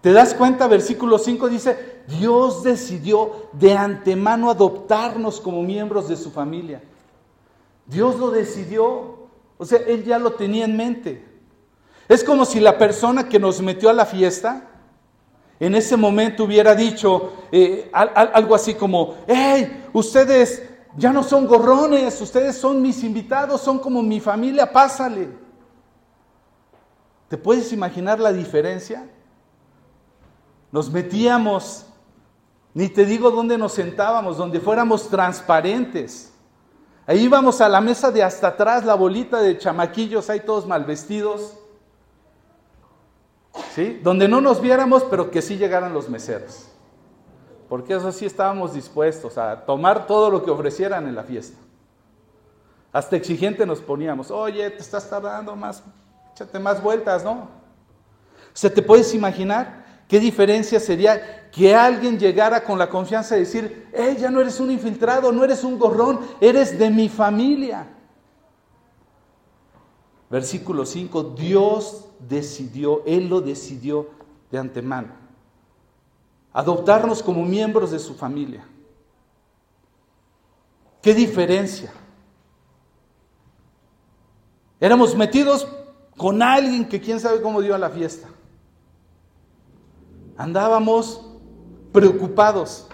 [0.00, 0.66] ¿Te das cuenta?
[0.66, 6.82] Versículo 5 dice, Dios decidió de antemano adoptarnos como miembros de su familia.
[7.86, 9.28] Dios lo decidió.
[9.56, 11.35] O sea, Él ya lo tenía en mente.
[12.08, 14.62] Es como si la persona que nos metió a la fiesta
[15.58, 20.62] en ese momento hubiera dicho eh, algo así como, hey, ustedes
[20.96, 25.28] ya no son gorrones, ustedes son mis invitados, son como mi familia, pásale.
[27.28, 29.08] ¿Te puedes imaginar la diferencia?
[30.70, 31.86] Nos metíamos,
[32.74, 36.32] ni te digo dónde nos sentábamos, donde fuéramos transparentes.
[37.06, 40.84] Ahí íbamos a la mesa de hasta atrás, la bolita de chamaquillos, ahí todos mal
[40.84, 41.56] vestidos.
[44.02, 46.68] Donde no nos viéramos, pero que sí llegaran los meseros.
[47.68, 51.58] Porque eso sí estábamos dispuestos a tomar todo lo que ofrecieran en la fiesta.
[52.92, 55.82] Hasta exigente nos poníamos, oye, te estás tardando más,
[56.32, 57.32] échate más vueltas, ¿no?
[57.32, 63.42] O sea, ¿te puedes imaginar qué diferencia sería que alguien llegara con la confianza de
[63.42, 67.86] decir, hey, ya no eres un infiltrado, no eres un gorrón, eres de mi familia?
[70.28, 74.10] Versículo 5, Dios decidió, Él lo decidió
[74.50, 75.08] de antemano.
[76.52, 78.66] Adoptarnos como miembros de su familia.
[81.02, 81.92] ¿Qué diferencia?
[84.80, 85.68] Éramos metidos
[86.16, 88.28] con alguien que quién sabe cómo dio a la fiesta.
[90.36, 91.24] Andábamos
[91.92, 92.88] preocupados.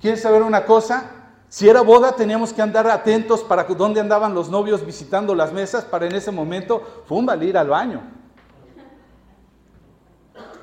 [0.00, 1.21] ¿Quieres saber una cosa?
[1.52, 5.84] Si era boda, teníamos que andar atentos para dónde andaban los novios visitando las mesas
[5.84, 8.00] para en ese momento, fúmbale, ir al baño.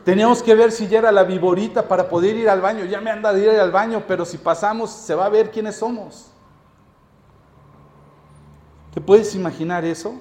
[0.03, 2.85] Teníamos que ver si ya era la viborita para poder ir al baño.
[2.85, 5.75] Ya me anda de ir al baño, pero si pasamos se va a ver quiénes
[5.75, 6.31] somos.
[8.91, 10.15] ¿Te puedes imaginar eso?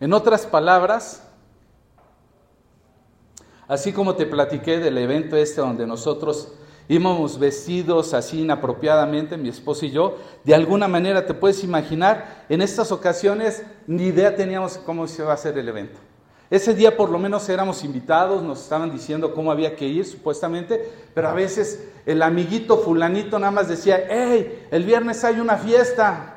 [0.00, 1.22] En otras palabras,
[3.68, 6.54] así como te platiqué del evento este donde nosotros
[6.88, 12.62] íbamos vestidos así inapropiadamente, mi esposo y yo, de alguna manera te puedes imaginar, en
[12.62, 15.98] estas ocasiones ni idea teníamos cómo se va a hacer el evento.
[16.52, 20.86] Ese día por lo menos éramos invitados, nos estaban diciendo cómo había que ir supuestamente,
[21.14, 26.36] pero a veces el amiguito fulanito nada más decía, hey, el viernes hay una fiesta.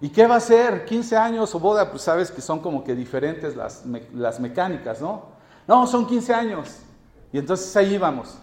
[0.00, 0.86] ¿Y qué va a ser?
[0.86, 1.90] ¿15 años o boda?
[1.90, 5.26] Pues sabes que son como que diferentes las, las mecánicas, ¿no?
[5.66, 6.78] No, son 15 años.
[7.30, 8.38] Y entonces ahí íbamos.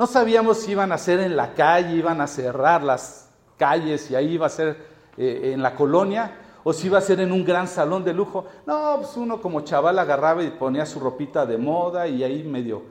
[0.00, 4.14] No sabíamos si iban a ser en la calle, iban a cerrar las calles y
[4.14, 4.82] ahí iba a ser
[5.18, 8.46] eh, en la colonia o si iba a ser en un gran salón de lujo.
[8.64, 12.82] No, pues uno como chaval agarraba y ponía su ropita de moda y ahí medio,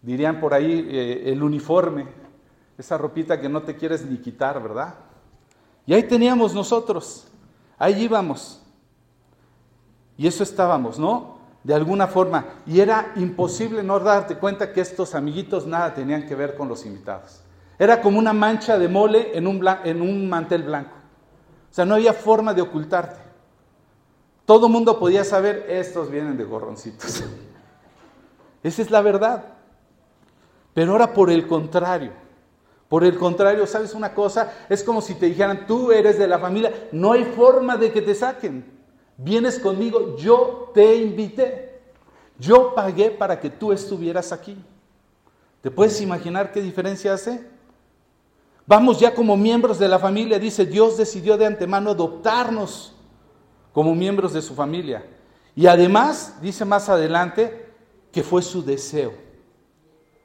[0.00, 2.06] dirían por ahí, eh, el uniforme,
[2.78, 4.94] esa ropita que no te quieres ni quitar, ¿verdad?
[5.84, 7.28] Y ahí teníamos nosotros,
[7.76, 8.62] ahí íbamos.
[10.16, 11.35] Y eso estábamos, ¿no?
[11.66, 12.62] De alguna forma.
[12.64, 16.86] Y era imposible no darte cuenta que estos amiguitos nada tenían que ver con los
[16.86, 17.40] invitados.
[17.76, 20.94] Era como una mancha de mole en un, en un mantel blanco.
[21.68, 23.20] O sea, no había forma de ocultarte.
[24.44, 27.24] Todo mundo podía saber, estos vienen de gorroncitos.
[28.62, 29.46] Esa es la verdad.
[30.72, 32.12] Pero ahora por el contrario,
[32.88, 34.52] por el contrario, ¿sabes una cosa?
[34.68, 38.02] Es como si te dijeran, tú eres de la familia, no hay forma de que
[38.02, 38.75] te saquen.
[39.16, 41.80] Vienes conmigo, yo te invité.
[42.38, 44.56] Yo pagué para que tú estuvieras aquí.
[45.62, 47.46] ¿Te puedes imaginar qué diferencia hace?
[48.66, 52.94] Vamos ya como miembros de la familia, dice, Dios decidió de antemano adoptarnos
[53.72, 55.06] como miembros de su familia.
[55.54, 57.72] Y además, dice más adelante,
[58.12, 59.14] que fue su deseo.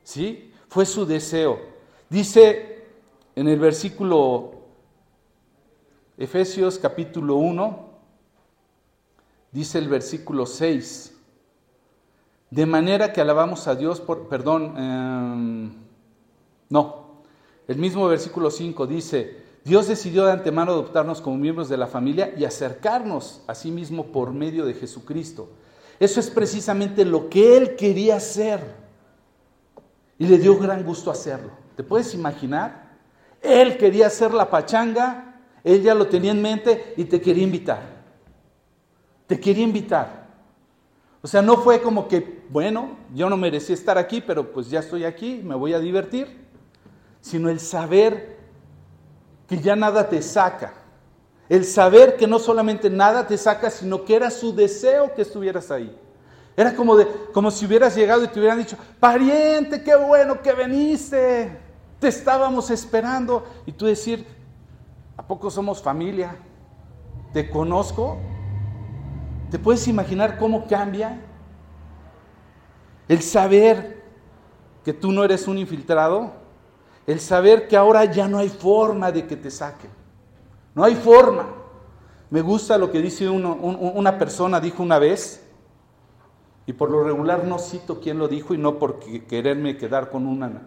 [0.04, 0.52] ¿Sí?
[0.68, 1.60] Fue su deseo.
[2.10, 2.86] Dice
[3.36, 4.52] en el versículo
[6.18, 7.91] Efesios capítulo 1,
[9.52, 11.18] dice el versículo 6,
[12.50, 15.72] de manera que alabamos a Dios por, perdón, em,
[16.70, 17.02] no,
[17.68, 22.34] el mismo versículo 5 dice, Dios decidió de antemano adoptarnos como miembros de la familia
[22.36, 25.50] y acercarnos a sí mismo por medio de Jesucristo.
[26.00, 28.60] Eso es precisamente lo que Él quería hacer.
[30.18, 31.52] Y le dio gran gusto hacerlo.
[31.76, 32.98] ¿Te puedes imaginar?
[33.42, 37.91] Él quería hacer la pachanga, Él ya lo tenía en mente y te quería invitar.
[39.32, 40.28] Te quería invitar.
[41.22, 44.82] O sea, no fue como que, bueno, yo no merecía estar aquí, pero pues ya
[44.82, 46.42] estoy aquí, me voy a divertir
[47.22, 48.36] sino el saber
[49.48, 50.74] que ya nada te saca.
[51.48, 55.72] El saber que no solamente nada te saca, sino que era su deseo que estuvieras
[55.72, 55.98] ahí.
[56.58, 60.52] Era como, de, como si hubieras llegado y te hubieran dicho, pariente, qué bueno que
[60.52, 61.58] veniste,
[62.02, 63.46] te estábamos esperando.
[63.66, 64.28] Y tú decir,
[65.16, 66.36] ¿a poco somos familia?
[67.32, 68.18] ¿Te conozco?
[69.52, 71.20] ¿Te puedes imaginar cómo cambia?
[73.10, 74.02] El saber
[74.86, 76.32] que tú no eres un infiltrado,
[77.06, 79.92] el saber que ahora ya no hay forma de que te saquen.
[80.74, 81.50] No hay forma.
[82.30, 85.46] Me gusta lo que dice una persona, dijo una vez,
[86.66, 90.26] y por lo regular no cito quién lo dijo y no por quererme quedar con
[90.26, 90.62] una,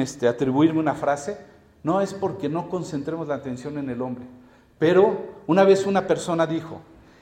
[0.00, 1.36] este, atribuirme una frase,
[1.82, 4.24] no es porque no concentremos la atención en el hombre.
[4.78, 6.80] Pero una vez una persona dijo,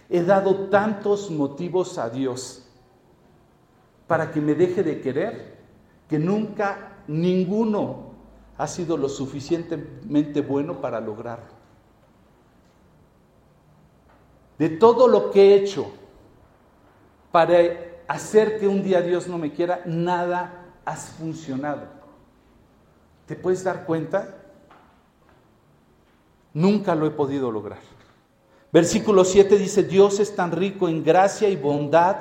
[0.08, 2.66] he dado tantos motivos a Dios
[4.06, 5.58] para que me deje de querer,
[6.08, 8.14] que nunca ninguno
[8.56, 11.54] ha sido lo suficientemente bueno para lograrlo.
[14.58, 15.90] De todo lo que he hecho
[17.32, 17.58] para
[18.06, 21.82] hacer que un día Dios no me quiera, nada ha funcionado.
[23.26, 24.43] ¿Te puedes dar cuenta?
[26.54, 27.80] Nunca lo he podido lograr.
[28.72, 32.16] Versículo 7 dice, Dios es tan rico en gracia y bondad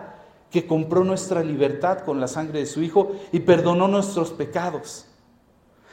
[0.51, 5.07] que compró nuestra libertad con la sangre de su Hijo y perdonó nuestros pecados.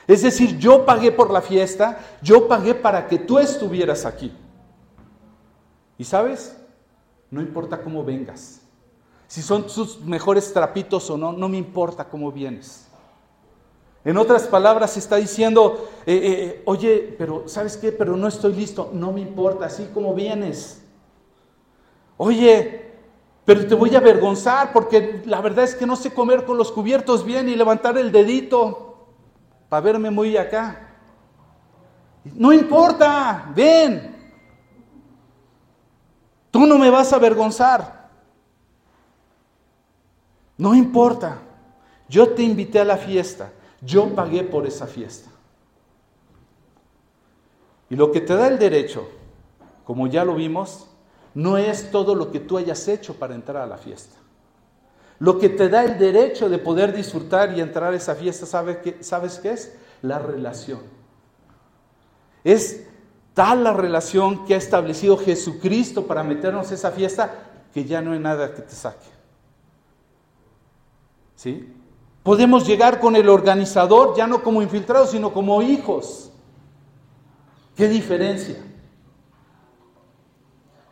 [0.06, 4.32] Es decir, yo pagué por la fiesta, yo pagué para que tú estuvieras aquí.
[5.96, 6.56] Y sabes,
[7.30, 8.60] no importa cómo vengas,
[9.28, 12.89] si son sus mejores trapitos o no, no me importa cómo vienes.
[14.04, 17.92] En otras palabras, está diciendo, eh, eh, eh, oye, pero ¿sabes qué?
[17.92, 18.90] Pero no estoy listo.
[18.94, 20.82] No me importa, así como vienes.
[22.16, 22.92] Oye,
[23.44, 26.72] pero te voy a avergonzar porque la verdad es que no sé comer con los
[26.72, 29.06] cubiertos bien y levantar el dedito
[29.68, 30.96] para verme muy acá.
[32.24, 34.16] No importa, ven.
[36.50, 38.08] Tú no me vas a avergonzar.
[40.56, 41.38] No importa.
[42.08, 43.52] Yo te invité a la fiesta.
[43.80, 45.30] Yo pagué por esa fiesta.
[47.88, 49.08] Y lo que te da el derecho,
[49.84, 50.86] como ya lo vimos,
[51.34, 54.16] no es todo lo que tú hayas hecho para entrar a la fiesta.
[55.18, 58.78] Lo que te da el derecho de poder disfrutar y entrar a esa fiesta, ¿sabes
[58.78, 59.76] qué, ¿sabes qué es?
[60.02, 60.80] La relación.
[62.42, 62.86] Es
[63.34, 68.12] tal la relación que ha establecido Jesucristo para meternos a esa fiesta que ya no
[68.12, 69.06] hay nada que te saque.
[71.36, 71.74] ¿Sí?
[72.22, 76.30] Podemos llegar con el organizador ya no como infiltrados, sino como hijos.
[77.74, 78.56] ¿Qué diferencia?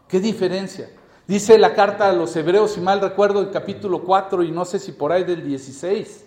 [0.08, 0.90] ¿Qué diferencia?
[1.26, 4.78] Dice la carta a los hebreos, si mal recuerdo, el capítulo 4 y no sé
[4.78, 6.24] si por ahí del 16.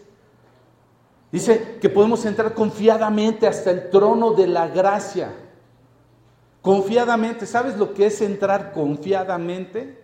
[1.31, 5.33] Dice que podemos entrar confiadamente hasta el trono de la gracia.
[6.61, 10.00] Confiadamente, ¿sabes lo que es entrar confiadamente?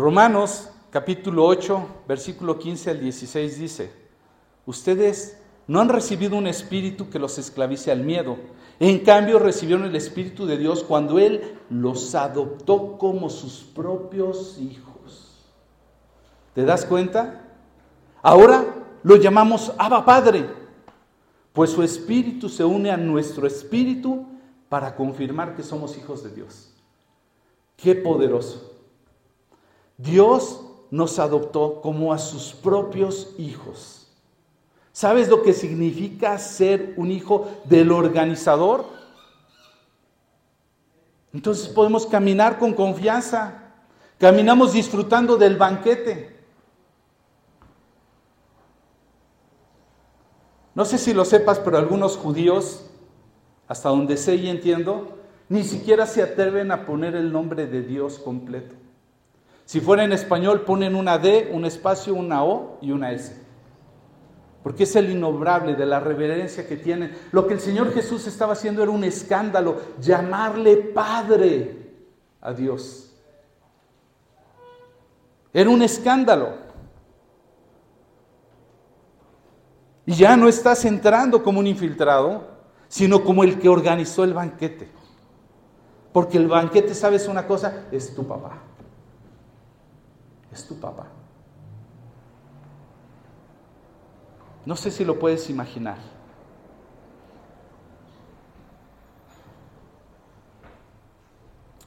[0.00, 3.92] Romanos capítulo 8, versículo 15 al 16 dice,
[4.64, 8.38] ustedes no han recibido un espíritu que los esclavice al miedo,
[8.78, 15.36] en cambio recibieron el espíritu de Dios cuando Él los adoptó como sus propios hijos.
[16.54, 17.44] ¿Te das cuenta?
[18.22, 18.64] Ahora
[19.02, 20.48] lo llamamos Abba Padre,
[21.52, 24.24] pues su espíritu se une a nuestro espíritu
[24.70, 26.72] para confirmar que somos hijos de Dios.
[27.76, 28.69] Qué poderoso.
[30.02, 30.60] Dios
[30.90, 34.08] nos adoptó como a sus propios hijos.
[34.92, 38.84] ¿Sabes lo que significa ser un hijo del organizador?
[41.32, 43.72] Entonces podemos caminar con confianza.
[44.18, 46.40] Caminamos disfrutando del banquete.
[50.74, 52.86] No sé si lo sepas, pero algunos judíos,
[53.68, 58.18] hasta donde sé y entiendo, ni siquiera se atreven a poner el nombre de Dios
[58.18, 58.74] completo.
[59.70, 63.40] Si fuera en español, ponen una D, un espacio, una O y una S.
[64.64, 67.16] Porque es el innombrable de la reverencia que tienen.
[67.30, 71.92] Lo que el Señor Jesús estaba haciendo era un escándalo, llamarle Padre
[72.40, 73.14] a Dios.
[75.52, 76.48] Era un escándalo.
[80.04, 82.42] Y ya no estás entrando como un infiltrado,
[82.88, 84.90] sino como el que organizó el banquete.
[86.12, 87.84] Porque el banquete, ¿sabes una cosa?
[87.92, 88.64] Es tu papá
[90.52, 91.06] es tu papá.
[94.66, 95.96] No sé si lo puedes imaginar.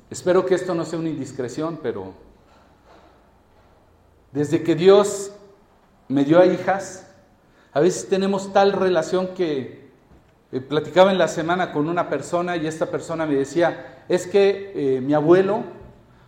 [0.09, 2.14] Espero que esto no sea una indiscreción, pero
[4.32, 5.32] desde que Dios
[6.07, 7.07] me dio a hijas,
[7.72, 9.91] a veces tenemos tal relación que
[10.51, 14.72] eh, platicaba en la semana con una persona y esta persona me decía, es que
[14.76, 15.64] eh, mi abuelo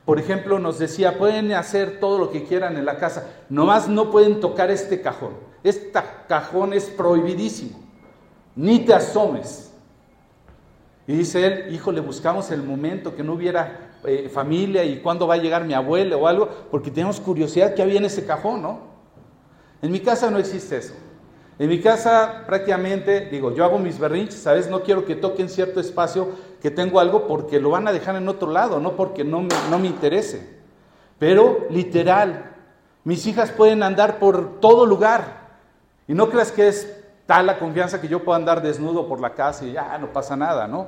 [0.05, 4.11] por ejemplo, nos decía, pueden hacer todo lo que quieran en la casa, nomás no
[4.11, 5.33] pueden tocar este cajón.
[5.63, 5.91] Este
[6.27, 7.79] cajón es prohibidísimo,
[8.55, 9.73] ni te asomes.
[11.07, 15.25] Y dice él, hijo, le buscamos el momento que no hubiera eh, familia y cuándo
[15.25, 18.61] va a llegar mi abuelo o algo, porque tenemos curiosidad que había en ese cajón,
[18.61, 18.79] ¿no?
[19.81, 20.93] En mi casa no existe eso.
[21.57, 24.69] En mi casa prácticamente, digo, yo hago mis berrinches, ¿sabes?
[24.69, 26.29] No quiero que toquen cierto espacio
[26.61, 29.49] que tengo algo porque lo van a dejar en otro lado, no porque no me,
[29.69, 30.55] no me interese.
[31.17, 32.55] Pero literal,
[33.05, 35.45] mis hijas pueden andar por todo lugar.
[36.07, 39.33] Y no creas que es tal la confianza que yo pueda andar desnudo por la
[39.33, 40.87] casa y ya no pasa nada, ¿no?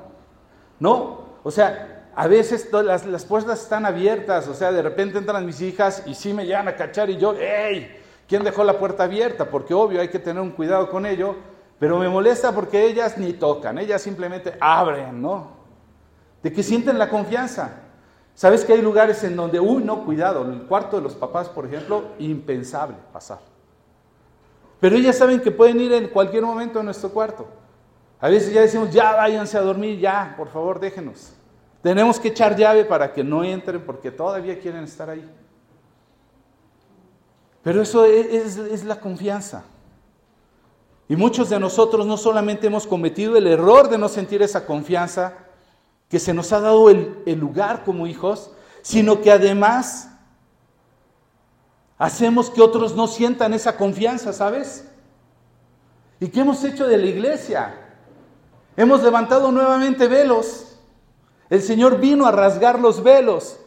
[0.79, 5.45] No, o sea, a veces las, las puertas están abiertas, o sea, de repente entran
[5.45, 7.95] mis hijas y sí me llegan a cachar y yo, ¡ey!
[8.27, 9.49] ¿Quién dejó la puerta abierta?
[9.49, 11.35] Porque obvio hay que tener un cuidado con ello,
[11.79, 15.51] pero me molesta porque ellas ni tocan, ellas simplemente abren, ¿no?
[16.43, 17.83] De que sienten la confianza.
[18.35, 21.49] ¿Sabes que hay lugares en donde, uy, no, cuidado, en el cuarto de los papás,
[21.49, 23.39] por ejemplo, impensable pasar.
[24.79, 27.47] Pero ellas saben que pueden ir en cualquier momento a nuestro cuarto.
[28.19, 31.33] A veces ya decimos, ya váyanse a dormir, ya, por favor, déjenos.
[31.81, 35.27] Tenemos que echar llave para que no entren porque todavía quieren estar ahí.
[37.67, 39.65] Pero eso es, la confianza.
[41.09, 45.33] Y muchos de nosotros no solamente hemos cometido el error de no sentir esa confianza,
[46.07, 48.51] que se nos ha dado el, el lugar como hijos,
[48.83, 50.07] sino que además
[51.97, 54.87] hacemos que otros no sientan esa confianza, ¿sabes?
[56.21, 57.75] ¿Y qué hemos hecho de la iglesia?
[58.77, 60.77] Hemos levantado nuevamente velos.
[61.49, 63.59] El Señor vino a rasgar los velos.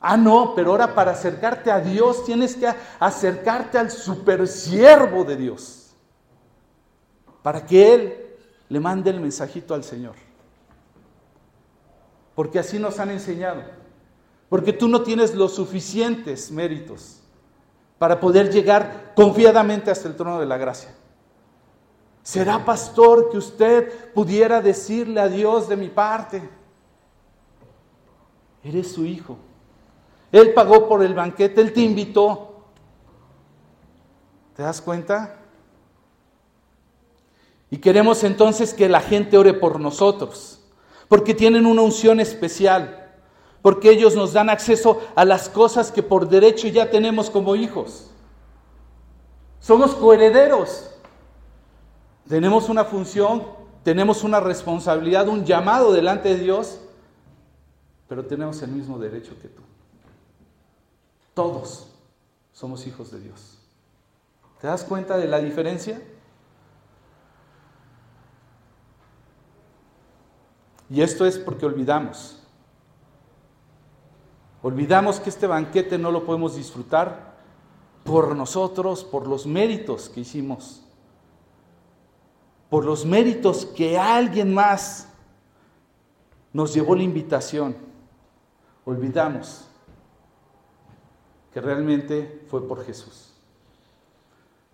[0.00, 5.94] Ah, no, pero ahora para acercarte a Dios tienes que acercarte al supersiervo de Dios.
[7.42, 8.26] Para que Él
[8.68, 10.14] le mande el mensajito al Señor.
[12.34, 13.62] Porque así nos han enseñado.
[14.48, 17.22] Porque tú no tienes los suficientes méritos
[17.98, 20.94] para poder llegar confiadamente hasta el trono de la gracia.
[22.22, 26.42] ¿Será pastor que usted pudiera decirle a Dios de mi parte?
[28.62, 29.38] Eres su hijo.
[30.38, 32.62] Él pagó por el banquete, Él te invitó.
[34.54, 35.40] ¿Te das cuenta?
[37.70, 40.60] Y queremos entonces que la gente ore por nosotros,
[41.08, 43.06] porque tienen una unción especial
[43.66, 48.12] porque ellos nos dan acceso a las cosas que por derecho ya tenemos como hijos.
[49.58, 50.88] Somos coherederos.
[52.28, 53.42] Tenemos una función,
[53.82, 56.78] tenemos una responsabilidad, un llamado delante de Dios,
[58.06, 59.62] pero tenemos el mismo derecho que tú.
[61.36, 61.86] Todos
[62.52, 63.58] somos hijos de Dios.
[64.60, 66.02] ¿Te das cuenta de la diferencia?
[70.90, 72.36] Y esto es porque olvidamos
[74.66, 77.36] Olvidamos que este banquete no lo podemos disfrutar
[78.02, 80.82] por nosotros, por los méritos que hicimos,
[82.68, 85.06] por los méritos que alguien más
[86.52, 87.76] nos llevó la invitación.
[88.84, 89.65] Olvidamos
[91.56, 93.30] que realmente fue por Jesús.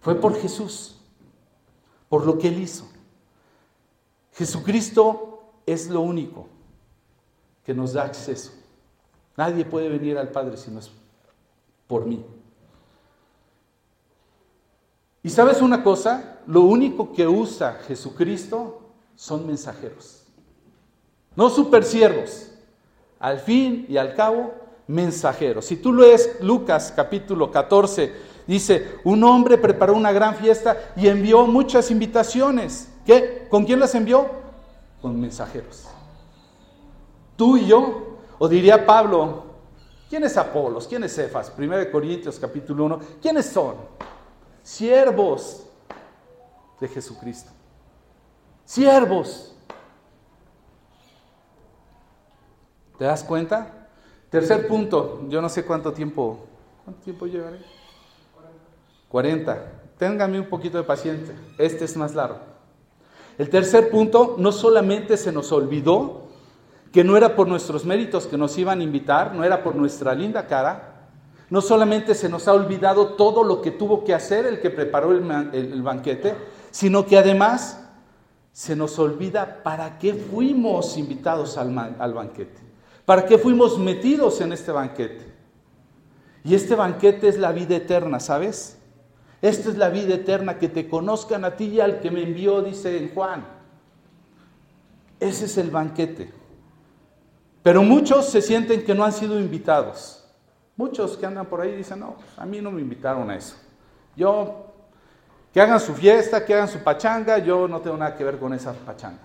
[0.00, 0.96] Fue por Jesús,
[2.08, 2.88] por lo que Él hizo.
[4.32, 6.48] Jesucristo es lo único
[7.64, 8.50] que nos da acceso.
[9.36, 10.90] Nadie puede venir al Padre si no es
[11.86, 12.26] por mí.
[15.22, 18.80] Y sabes una cosa, lo único que usa Jesucristo
[19.14, 20.24] son mensajeros,
[21.36, 22.48] no supersiervos.
[23.20, 24.61] Al fin y al cabo,
[24.92, 25.64] mensajeros.
[25.64, 28.12] Si tú lees Lucas capítulo 14,
[28.46, 32.90] dice, un hombre preparó una gran fiesta y envió muchas invitaciones.
[33.06, 33.46] ¿Qué?
[33.48, 34.26] ¿Con quién las envió?
[35.00, 35.88] Con mensajeros.
[37.36, 39.44] Tú y yo o diría Pablo,
[40.10, 40.86] ¿quién es Apolos?
[40.86, 41.50] ¿Quién es Cefas?
[41.56, 43.00] 1 Corintios capítulo 1.
[43.20, 43.76] ¿Quiénes son?
[44.62, 45.66] Siervos
[46.78, 47.50] de Jesucristo.
[48.64, 49.56] Siervos.
[52.98, 53.81] ¿Te das cuenta?
[54.32, 56.46] Tercer punto, yo no sé cuánto tiempo,
[56.84, 57.58] ¿cuánto tiempo llevaré?
[59.10, 59.72] 40.
[59.98, 62.38] Téngame un poquito de paciencia, este es más largo.
[63.36, 66.28] El tercer punto, no solamente se nos olvidó
[66.92, 70.14] que no era por nuestros méritos que nos iban a invitar, no era por nuestra
[70.14, 71.10] linda cara.
[71.50, 75.12] No solamente se nos ha olvidado todo lo que tuvo que hacer el que preparó
[75.12, 76.34] el, banquete,
[76.70, 77.86] sino que además
[78.52, 82.71] se nos olvida para qué fuimos invitados al banquete,
[83.04, 85.32] para qué fuimos metidos en este banquete.
[86.44, 88.78] Y este banquete es la vida eterna, ¿sabes?
[89.40, 92.62] Esta es la vida eterna, que te conozcan a ti y al que me envió,
[92.62, 93.44] dice en Juan.
[95.18, 96.32] Ese es el banquete.
[97.62, 100.24] Pero muchos se sienten que no han sido invitados.
[100.76, 103.56] Muchos que andan por ahí dicen, no, a mí no me invitaron a eso.
[104.16, 104.66] Yo,
[105.52, 108.52] que hagan su fiesta, que hagan su pachanga, yo no tengo nada que ver con
[108.52, 109.20] esa pachanga.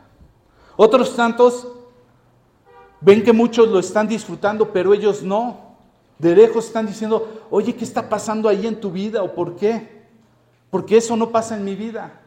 [0.75, 1.67] Otros tantos
[3.01, 5.67] ven que muchos lo están disfrutando, pero ellos no.
[6.17, 10.05] De lejos están diciendo, oye, ¿qué está pasando ahí en tu vida o por qué?
[10.69, 12.21] Porque eso no pasa en mi vida.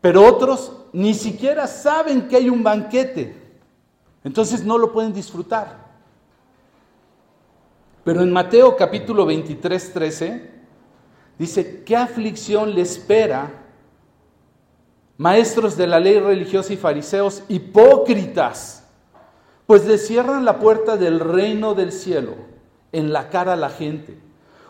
[0.00, 3.36] Pero otros ni siquiera saben que hay un banquete.
[4.24, 5.86] Entonces no lo pueden disfrutar.
[8.02, 10.50] Pero en Mateo capítulo 23, 13,
[11.38, 13.65] dice, ¿qué aflicción le espera?
[15.18, 18.86] Maestros de la ley religiosa y fariseos, hipócritas,
[19.66, 22.34] pues le cierran la puerta del reino del cielo
[22.92, 24.18] en la cara a la gente.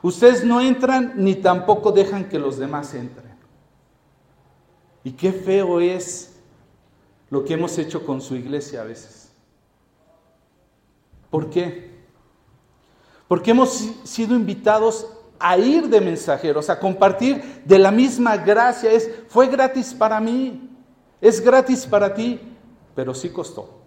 [0.02, 3.34] Ustedes no entran ni tampoco dejan que los demás entren.
[5.02, 6.36] Y qué feo es
[7.30, 9.32] lo que hemos hecho con su iglesia a veces.
[11.30, 11.96] ¿Por qué?
[13.28, 13.70] Porque hemos
[14.04, 15.06] sido invitados
[15.38, 18.90] a ir de mensajeros, a compartir de la misma gracia.
[18.90, 20.70] Es, fue gratis para mí,
[21.20, 22.40] es gratis para ti,
[22.94, 23.80] pero sí costó.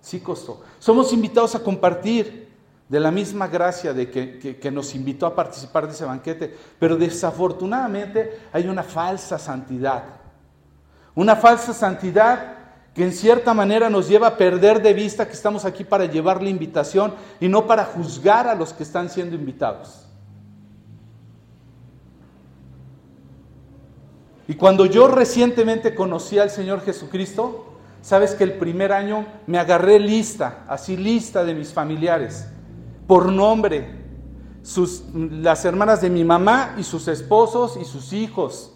[0.00, 0.62] Sí costó.
[0.78, 2.44] Somos invitados a compartir
[2.88, 8.42] de la misma gracia de que, nos invitó a participar de ese banquete, pero desafortunadamente
[8.52, 10.04] hay una falsa santidad.
[11.14, 12.58] Una falsa santidad
[12.94, 16.42] que en cierta manera nos lleva a perder de vista que estamos aquí para llevar
[16.42, 20.03] la invitación y no para juzgar a los que están siendo invitados.
[24.46, 27.66] Y cuando yo recientemente conocí al Señor Jesucristo,
[28.02, 32.48] sabes que el primer año me agarré lista, así lista de mis familiares
[33.06, 34.02] por nombre,
[34.62, 38.72] sus, las hermanas de mi mamá y sus esposos y sus hijos.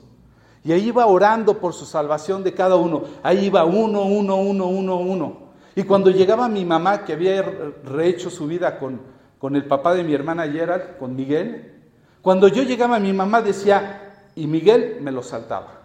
[0.65, 3.05] Y ahí iba orando por su salvación de cada uno.
[3.23, 5.49] Ahí iba uno, uno, uno, uno, uno.
[5.75, 7.43] Y cuando llegaba mi mamá, que había
[7.85, 9.01] rehecho su vida con,
[9.39, 11.75] con el papá de mi hermana Gerald, con Miguel,
[12.21, 14.08] cuando yo llegaba mi mamá decía,
[14.39, 15.81] y Miguel me lo saltaba.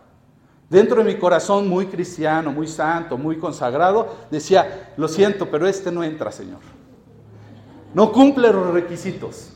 [0.69, 5.91] Dentro de mi corazón muy cristiano, muy santo, muy consagrado, decía, lo siento, pero este
[5.91, 6.59] no entra, Señor.
[7.95, 9.53] No cumple los requisitos.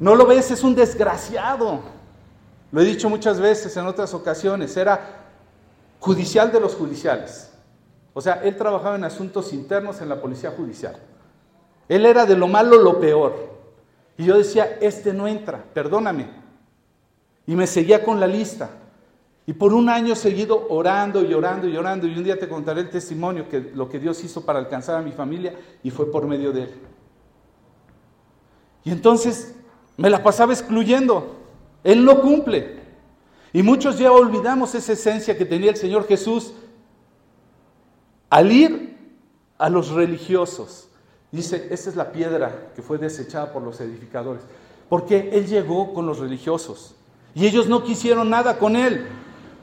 [0.00, 1.80] No lo ves, es un desgraciado.
[2.72, 4.76] Lo he dicho muchas veces en otras ocasiones.
[4.76, 5.28] Era
[6.00, 7.52] judicial de los judiciales.
[8.12, 10.96] O sea, él trabajaba en asuntos internos en la policía judicial.
[11.88, 13.54] Él era de lo malo lo peor.
[14.16, 16.43] Y yo decía, este no entra, perdóname.
[17.46, 18.70] Y me seguía con la lista.
[19.46, 22.06] Y por un año seguido orando y orando y orando.
[22.06, 25.02] Y un día te contaré el testimonio que lo que Dios hizo para alcanzar a
[25.02, 26.74] mi familia y fue por medio de él.
[28.84, 29.54] Y entonces
[29.96, 31.36] me la pasaba excluyendo.
[31.82, 32.82] Él no cumple.
[33.52, 36.54] Y muchos ya olvidamos esa esencia que tenía el Señor Jesús
[38.30, 38.98] al ir
[39.58, 40.88] a los religiosos.
[41.30, 44.42] Dice, esa es la piedra que fue desechada por los edificadores.
[44.88, 46.96] Porque Él llegó con los religiosos.
[47.34, 49.06] Y ellos no quisieron nada con Él.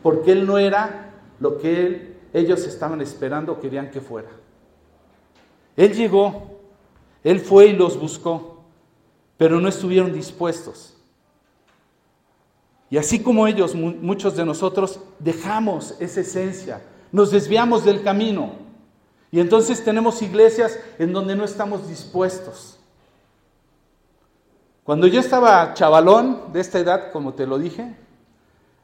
[0.04, 4.30] Porque Él no era lo que ellos estaban esperando querían que fuera.
[5.78, 6.60] Él llegó,
[7.24, 8.52] Él fue y los buscó
[9.42, 10.94] pero no estuvieron dispuestos.
[12.92, 18.52] Y así como ellos, muchos de nosotros dejamos esa esencia, nos desviamos del camino.
[19.32, 22.78] Y entonces tenemos iglesias en donde no estamos dispuestos.
[24.84, 27.96] Cuando yo estaba chavalón de esta edad, como te lo dije,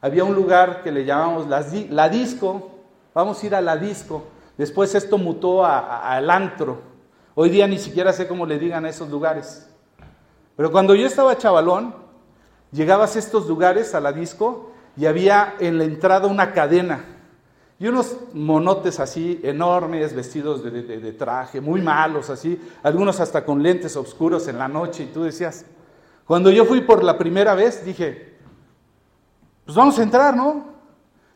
[0.00, 2.70] había un lugar que le llamamos la, disco.
[3.12, 4.22] Vamos a ir a la disco.
[4.56, 6.80] Después esto mutó al antro.
[7.34, 9.68] Hoy día ni siquiera sé cómo le digan a esos lugares.
[10.56, 11.94] Pero cuando yo estaba chavalón,
[12.70, 17.04] llegabas a estos lugares, a la disco, y había en la entrada una cadena.
[17.80, 23.96] Y unos monotes así enormes, vestidos de, traje, muy malos así, algunos hasta con lentes
[23.96, 25.04] oscuros en la noche.
[25.04, 25.64] Y tú decías,
[26.28, 28.36] cuando yo fui por la primera vez, dije,
[29.64, 30.66] pues vamos a entrar, ¿no?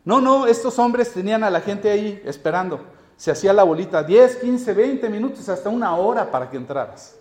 [0.05, 2.79] No, no, estos hombres tenían a la gente ahí esperando.
[3.17, 7.15] Se hacía la bolita 10, 15, 20 minutos, hasta una hora para que entraras.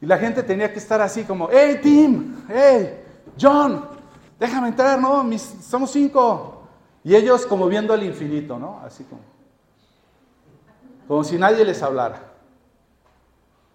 [0.00, 3.00] Y la gente tenía que estar así como, hey Tim, hey
[3.40, 3.84] John,
[4.40, 5.24] déjame entrar, ¿no?
[5.38, 6.64] somos cinco.
[7.04, 8.80] Y ellos como viendo al infinito, ¿no?
[8.84, 9.20] Así como,
[11.06, 12.32] como si nadie les hablara.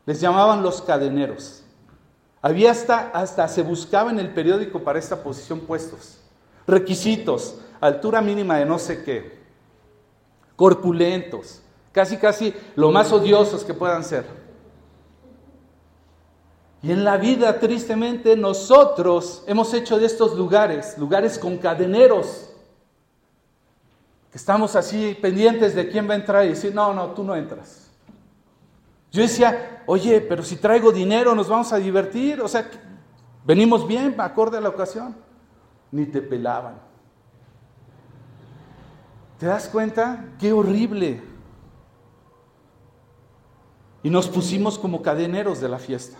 [0.05, 1.63] Les llamaban los cadeneros.
[2.48, 6.18] Había hasta, hasta se buscaba en el periódico para esta posición puestos.
[6.66, 9.38] Requisitos, altura mínima de no sé qué,
[10.56, 14.26] corpulentos, casi casi lo más odiosos que puedan ser.
[16.82, 22.50] Y en la vida, tristemente, nosotros hemos hecho de estos lugares, lugares con cadeneros,
[24.32, 27.36] que estamos así pendientes de quién va a entrar y decir, no, no, tú no
[27.36, 27.87] entras.
[29.12, 32.70] Yo decía, oye, pero si traigo dinero nos vamos a divertir, o sea,
[33.45, 35.16] venimos bien, acorde a la ocasión.
[35.91, 36.76] Ni te pelaban.
[39.39, 40.26] ¿Te das cuenta?
[40.39, 41.22] Qué horrible.
[44.03, 46.18] Y nos pusimos como cadeneros de la fiesta.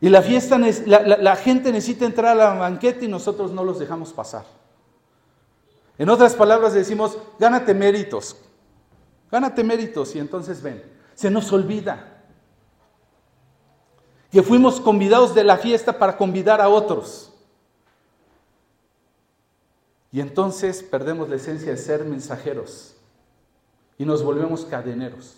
[0.00, 4.12] Y la fiesta, la, gente necesita entrar a la banqueta y nosotros no los dejamos
[4.12, 4.44] pasar.
[5.96, 8.36] En otras palabras decimos, gánate méritos,
[9.32, 10.80] gánate méritos y entonces ven,
[11.18, 12.22] se nos olvida
[14.30, 17.32] que fuimos convidados de la fiesta para convidar a otros.
[20.12, 22.94] Y entonces perdemos la esencia de ser mensajeros
[23.98, 25.34] y nos volvemos cadeneros.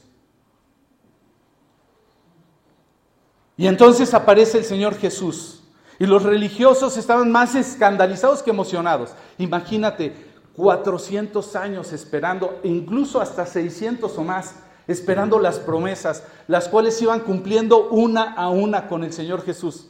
[3.57, 5.62] Y entonces aparece el Señor Jesús.
[5.99, 9.12] Y los religiosos estaban más escandalizados que emocionados.
[9.39, 10.14] Imagínate,
[10.57, 14.57] 400 años esperando, incluso hasta 600 o más,
[14.91, 19.88] esperando las promesas, las cuales iban cumpliendo una a una con el Señor Jesús.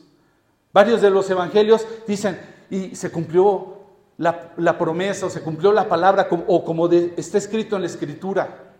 [0.72, 2.38] Varios de los evangelios dicen,
[2.70, 3.78] y se cumplió
[4.18, 8.74] la, promesa, o se cumplió la palabra, o como está escrito en la Escritura.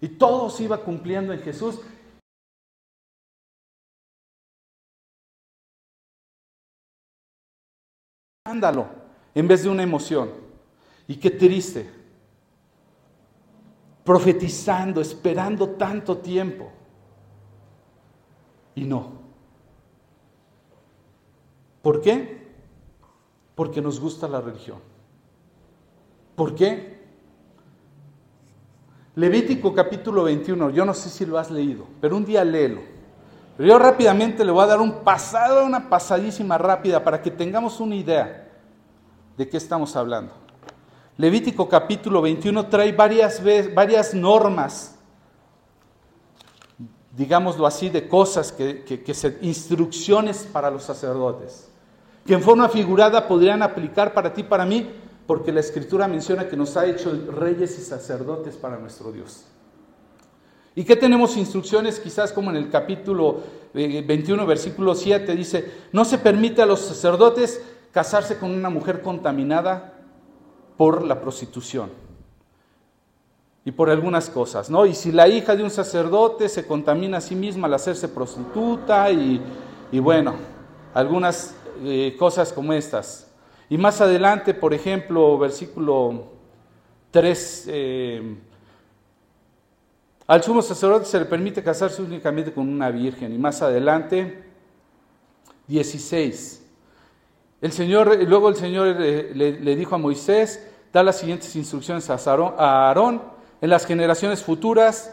[0.00, 1.80] Y todo se iba cumpliendo en Jesús.
[8.44, 8.86] Ándalo,
[9.34, 10.30] en vez de una emoción.
[11.06, 11.95] Y qué triste.
[14.06, 16.70] Profetizando, esperando tanto tiempo.
[18.76, 19.10] Y no.
[21.82, 22.46] ¿Por qué?
[23.56, 24.78] Porque nos gusta la religión.
[26.36, 26.96] ¿Por qué?
[29.16, 32.82] Levítico capítulo 21, yo no sé si lo has leído, pero un día léelo.
[33.56, 37.80] Pero yo rápidamente le voy a dar un pasado, una pasadísima rápida para que tengamos
[37.80, 38.52] una idea
[39.36, 40.45] de qué estamos hablando.
[41.18, 43.42] Levítico capítulo 21 trae varias,
[43.72, 44.96] varias normas,
[47.16, 51.68] digámoslo así, de cosas que, que, se, instrucciones para los sacerdotes,
[52.26, 54.90] que en forma figurada podrían aplicar para ti, para mí,
[55.26, 59.44] porque la escritura menciona que nos ha hecho reyes y sacerdotes para nuestro Dios.
[60.74, 61.98] ¿Y qué tenemos instrucciones?
[61.98, 63.40] Quizás como en el capítulo
[63.72, 69.00] 21, eh, versículo 7, dice, no se permite a los sacerdotes casarse con una mujer
[69.00, 69.95] contaminada
[70.76, 71.90] por la prostitución
[73.64, 74.86] y por algunas cosas, ¿no?
[74.86, 79.10] Y si la hija de un sacerdote se contamina a sí misma al hacerse prostituta
[79.10, 79.40] y,
[79.98, 80.34] bueno,
[80.94, 83.30] algunas eh, cosas como estas.
[83.68, 86.26] Y más adelante, por ejemplo, versículo
[87.10, 87.68] 3,
[90.28, 93.32] al sumo sacerdote se le permite casarse únicamente con una virgen.
[93.32, 94.44] Y más adelante,
[95.68, 96.65] 16.
[97.66, 102.14] El Señor, luego el Señor le, dijo a Moisés, da las siguientes instrucciones a
[102.58, 103.20] Aarón,
[103.60, 105.12] en las generaciones futuras,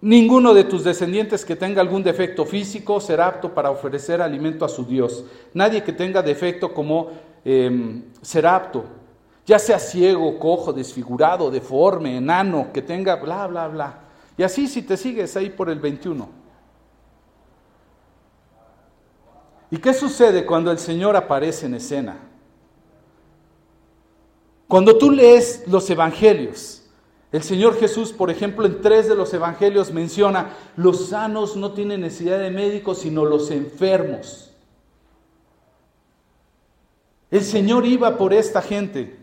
[0.00, 4.68] ninguno de tus descendientes que tenga algún defecto físico será apto para ofrecer alimento a
[4.68, 5.24] su Dios.
[5.52, 7.10] Nadie que tenga defecto como
[7.44, 8.84] em, será apto
[9.44, 13.98] ya sea ciego, cojo, desfigurado, deforme, enano, que tenga bla, bla, bla.
[14.38, 16.41] Y así si te sigues ahí por el 21.
[19.72, 22.18] ¿Y qué sucede cuando el Señor aparece en escena?
[24.68, 26.82] Cuando tú lees los evangelios,
[27.32, 32.02] el Señor Jesús, por ejemplo, en tres de los evangelios menciona, los sanos no tienen
[32.02, 34.50] necesidad de médicos, sino los enfermos.
[37.30, 39.21] El Señor iba por esta gente.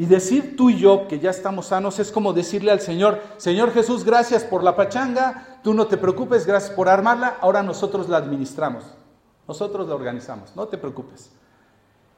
[0.00, 3.70] Y decir tú y yo que ya estamos sanos es como decirle al Señor, Señor
[3.70, 8.16] Jesús, gracias por la pachanga, tú no te preocupes, gracias por armarla, ahora nosotros la
[8.16, 8.82] administramos,
[9.46, 11.30] nosotros la organizamos, no te preocupes.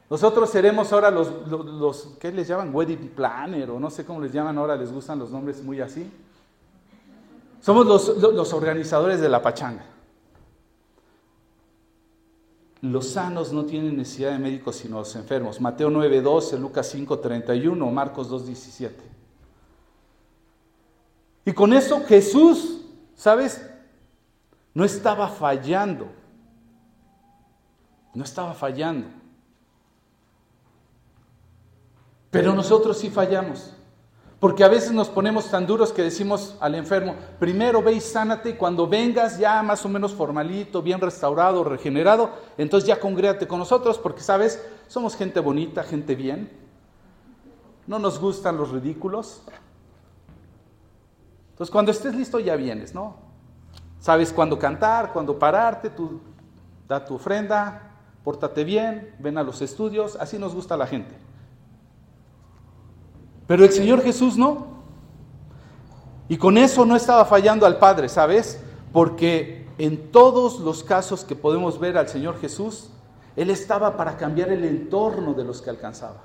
[0.09, 2.73] Nosotros seremos ahora los, los, ¿qué les llaman?
[2.73, 6.09] Wedding planner o no sé cómo les llaman ahora, les gustan los nombres muy así.
[7.59, 9.83] Somos los, los organizadores de la pachanga.
[12.83, 15.61] Los sanos no tienen necesidad de médicos sino los enfermos.
[15.61, 18.91] Mateo 9:12, Lucas 5:31, Marcos 2:17.
[21.45, 22.81] Y con eso Jesús,
[23.15, 23.65] ¿sabes?
[24.73, 26.09] No estaba fallando.
[28.13, 29.07] No estaba fallando.
[32.31, 33.73] Pero nosotros sí fallamos.
[34.43, 38.49] Porque a veces nos ponemos tan duros que decimos al enfermo, primero ve y sánate
[38.49, 43.59] y cuando vengas ya más o menos formalito, bien restaurado, regenerado, entonces ya congrégate con
[43.59, 44.61] nosotros porque, ¿sabes?
[44.89, 46.51] Somos gente bonita, gente bien.
[47.87, 49.43] No nos gustan los ridículos.
[51.51, 53.15] Entonces cuando estés listo ya vienes, ¿no?
[54.01, 56.19] Sabes cuándo cantar, cuándo pararte, tú
[56.85, 57.93] da tu ofrenda,
[58.25, 61.15] pórtate bien, ven a los estudios, así nos gusta la gente.
[63.47, 64.67] Pero el Señor Jesús no.
[66.29, 68.59] Y con eso no estaba fallando al Padre, ¿sabes?
[68.91, 72.89] Porque en todos los casos que podemos ver al Señor Jesús,
[73.35, 76.23] Él estaba para cambiar el entorno de los que alcanzaba.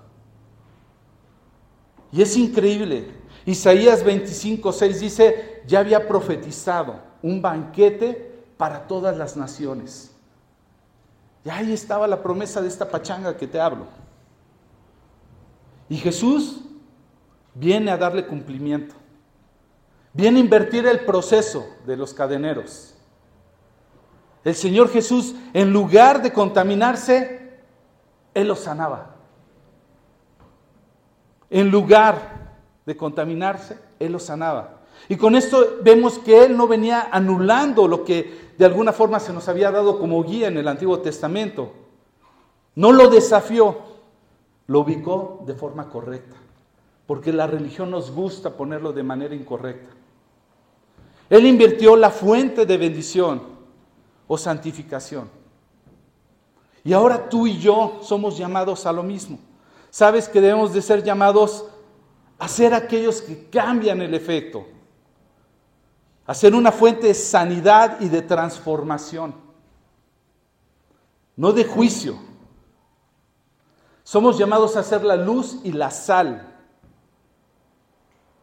[2.12, 3.12] Y es increíble.
[3.44, 10.14] Isaías 25, 6 dice, ya había profetizado un banquete para todas las naciones.
[11.44, 13.86] Y ahí estaba la promesa de esta pachanga que te hablo.
[15.88, 16.60] Y Jesús
[17.58, 18.94] viene a darle cumplimiento.
[20.12, 22.94] Viene a invertir el proceso de los cadeneros.
[24.44, 27.58] El Señor Jesús, en lugar de contaminarse,
[28.34, 29.16] Él los sanaba.
[31.50, 32.56] En lugar
[32.86, 34.78] de contaminarse, Él los sanaba.
[35.08, 39.32] Y con esto vemos que Él no venía anulando lo que de alguna forma se
[39.32, 41.72] nos había dado como guía en el Antiguo Testamento.
[42.74, 43.78] No lo desafió,
[44.66, 46.36] lo ubicó de forma correcta.
[47.08, 49.94] Porque la religión nos gusta ponerlo de manera incorrecta.
[51.30, 53.40] Él invirtió la fuente de bendición
[54.26, 55.30] o santificación.
[56.84, 59.38] Y ahora tú y yo somos llamados a lo mismo.
[59.88, 61.64] Sabes que debemos de ser llamados
[62.38, 64.66] a ser aquellos que cambian el efecto,
[66.26, 69.34] a ser una fuente de sanidad y de transformación,
[71.36, 72.18] no de juicio.
[74.04, 76.47] Somos llamados a ser la luz y la sal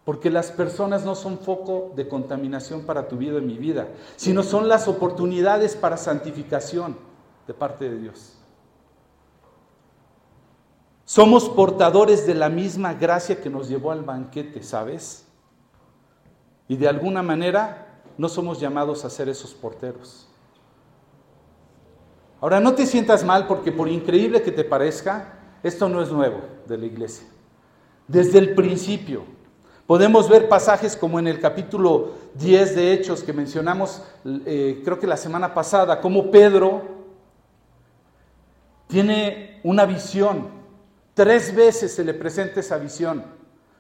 [0.06, 4.44] porque las personas no son foco de contaminación para tu vida y mi vida, sino
[4.44, 6.96] son las oportunidades para santificación
[7.48, 8.38] de parte de Dios.
[11.06, 15.26] Somos portadores de la misma gracia que nos llevó al banquete, ¿sabes?
[16.68, 20.28] Y de alguna manera no somos llamados a ser esos porteros.
[22.42, 26.42] Ahora, no te sientas mal porque por increíble que te parezca, esto no es nuevo
[26.68, 27.28] de la iglesia.
[28.08, 29.35] Desde el principio,
[29.88, 35.06] Podemos ver pasajes como en el capítulo 10 de Hechos que mencionamos, eh, creo que
[35.06, 36.82] la semana pasada, como Pedro
[38.88, 40.50] tiene una visión.
[41.14, 43.24] Tres veces se le presenta esa visión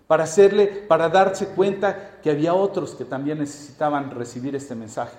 [0.06, 5.18] para hacerle, para darse cuenta que había otros que también necesitaban recibir este mensaje.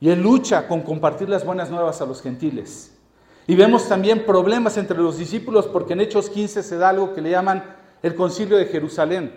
[0.00, 2.96] Y él lucha con compartir las buenas nuevas a los gentiles.
[3.46, 7.20] Y vemos también problemas entre los discípulos porque en Hechos 15 se da algo que
[7.20, 9.32] le llaman el concilio de Jerusalén.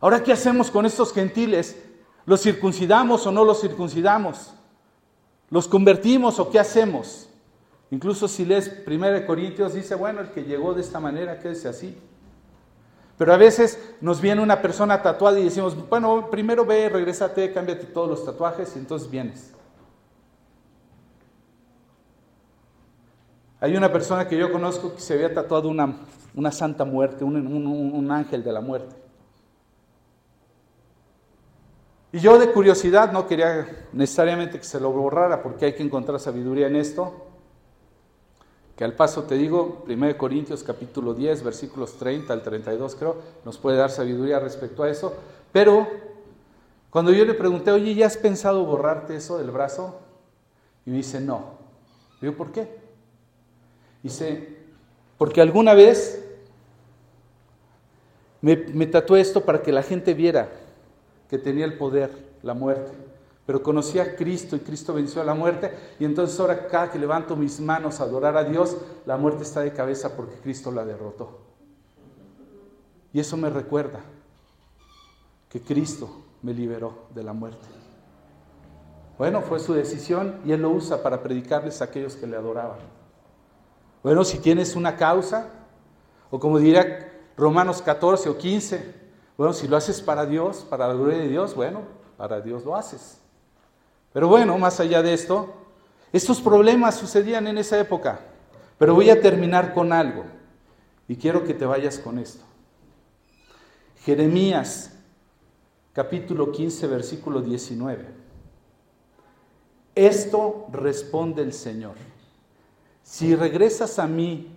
[0.00, 1.76] Ahora, ¿qué hacemos con estos gentiles?
[2.26, 4.54] ¿Los circuncidamos o no los circuncidamos?
[5.50, 7.28] ¿Los convertimos o qué hacemos?
[7.90, 11.98] Incluso si lees 1 Corintios, dice, bueno, el que llegó de esta manera, quédese así.
[13.18, 17.86] Pero a veces nos viene una persona tatuada y decimos, bueno, primero ve, regrésate, cámbiate
[17.86, 19.52] todos los tatuajes y entonces vienes.
[23.60, 25.96] Hay una persona que yo conozco que se había tatuado una,
[26.34, 28.96] una santa muerte, un, ángel de la muerte.
[32.12, 36.18] Y yo de curiosidad no quería necesariamente que se lo borrara porque hay que encontrar
[36.18, 37.26] sabiduría en esto.
[38.74, 43.58] Que al paso te digo, 1 Corintios capítulo 10, versículos 30 al 32 creo, nos
[43.58, 45.14] puede dar sabiduría respecto a eso.
[45.52, 45.86] Pero
[46.90, 50.00] cuando yo le pregunté, oye, ¿ya has pensado borrarte eso del brazo?
[50.84, 51.60] Y me dice, no.
[52.20, 52.80] Digo, ¿por qué?
[54.02, 54.59] Dice,
[55.20, 56.26] porque alguna vez
[58.40, 58.56] me,
[58.86, 60.48] tatué esto para que la gente viera
[61.28, 62.10] que tenía el poder,
[62.42, 62.90] la muerte.
[63.44, 65.76] Pero conocí a Cristo y Cristo venció a la muerte.
[65.98, 69.60] Y entonces ahora cada que levanto mis manos a adorar a Dios, la muerte está
[69.60, 71.40] de cabeza porque Cristo la derrotó.
[73.12, 74.00] Y eso me recuerda
[75.50, 76.08] que Cristo
[76.40, 77.66] me liberó de la muerte.
[79.18, 82.99] Bueno, fue su decisión y Él lo usa para predicarles a aquellos que le adoraban.
[84.02, 85.50] Bueno, si tienes una causa,
[86.30, 88.94] o como diría Romanos 14 o 15,
[89.36, 91.82] bueno, si lo haces para Dios, para la gloria de Dios, bueno,
[92.16, 93.18] para Dios lo haces.
[94.12, 95.54] Pero bueno, más allá de esto,
[96.12, 98.20] estos problemas sucedían en esa época.
[98.78, 100.24] Pero voy a terminar con algo
[101.06, 102.44] y quiero que te vayas con esto.
[104.04, 104.92] Jeremías
[105.92, 108.06] capítulo 15, versículo 19.
[109.94, 111.94] Esto responde el Señor.
[113.02, 114.54] Si regresas a mí,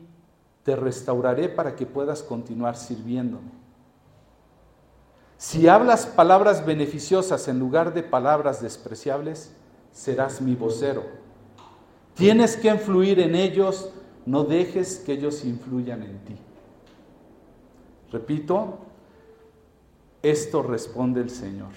[0.63, 3.51] te restauraré para que puedas continuar sirviéndome.
[5.37, 9.51] Si hablas palabras beneficiosas en lugar de palabras despreciables,
[9.91, 11.03] serás mi vocero.
[12.13, 13.89] Tienes que influir en ellos,
[14.25, 16.35] no dejes que ellos influyan en ti.
[18.11, 18.77] Repito,
[20.21, 21.71] esto responde el Señor.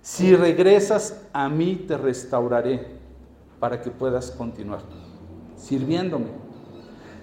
[0.00, 2.86] Si regresas a mí, te restauraré
[3.58, 4.82] para que puedas continuar
[5.56, 6.26] sirviéndome.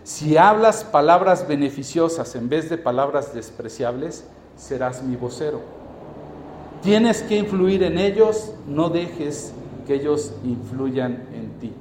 [0.04, 4.26] Si hablas palabras beneficiosas en vez de palabras despreciables,
[4.58, 5.62] serás mi vocero.
[6.82, 9.54] Tienes que influir en ellos, no dejes
[9.88, 11.74] que ellos influyan en ti.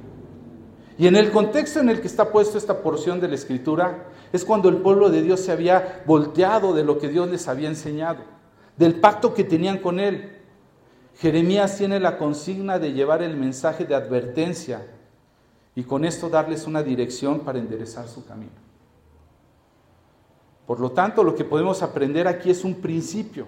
[0.97, 4.45] Y en el contexto en el que está puesto esta porción de la escritura, es
[4.45, 8.19] cuando el pueblo de Dios se había volteado de lo que Dios les había enseñado,
[8.77, 10.37] del pacto que tenían con Él.
[11.17, 14.81] Jeremías tiene la consigna de llevar el mensaje de advertencia
[15.75, 18.51] y con esto darles una dirección para enderezar su camino.
[20.67, 23.47] Por lo tanto, lo que podemos aprender aquí es un principio.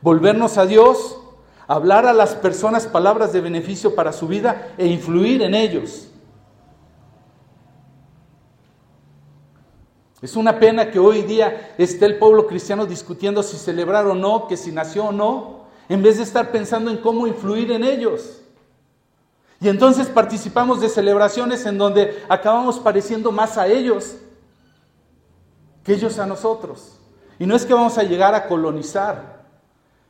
[0.00, 1.18] Volvernos a Dios,
[1.66, 6.08] hablar a las personas palabras de beneficio para su vida e influir en ellos.
[10.20, 14.46] Es una pena que hoy día esté el pueblo cristiano discutiendo si celebrar o no,
[14.48, 18.43] que si nació o no, en vez de estar pensando en cómo influir en ellos.
[19.64, 24.14] Y entonces participamos de celebraciones en donde acabamos pareciendo más a ellos
[25.82, 26.98] que ellos a nosotros.
[27.38, 29.42] Y no es que vamos a llegar a colonizar,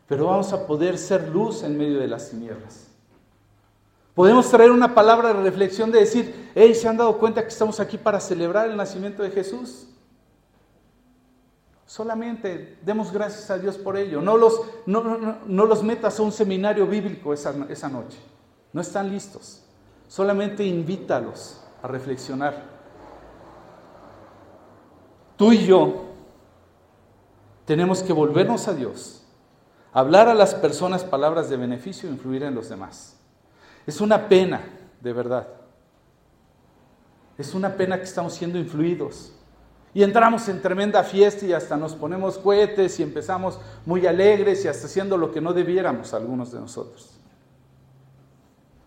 [0.08, 2.88] pero vamos a poder ser luz en medio de las tinieblas.
[4.12, 7.78] Podemos traer una palabra de reflexión de decir, hey, ¿se han dado cuenta que estamos
[7.78, 9.86] aquí para celebrar el nacimiento de Jesús?
[11.86, 14.20] Solamente demos gracias a Dios por ello.
[14.20, 15.04] No los, no,
[15.46, 18.18] los metas a un seminario bíblico esa, esa noche.
[18.74, 19.62] No están listos.
[20.08, 22.62] Solamente invítalos a reflexionar.
[25.36, 26.04] Tú y yo
[27.64, 29.24] tenemos que volvernos a Dios,
[29.92, 33.16] hablar a las personas palabras de beneficio e influir en los demás.
[33.86, 34.62] Es una pena,
[35.00, 35.48] de verdad.
[37.38, 39.32] Es una pena que estamos siendo influidos.
[39.92, 44.68] Y entramos en tremenda fiesta y hasta nos ponemos cohetes y empezamos muy alegres y
[44.68, 47.13] hasta haciendo lo que no debiéramos algunos de nosotros.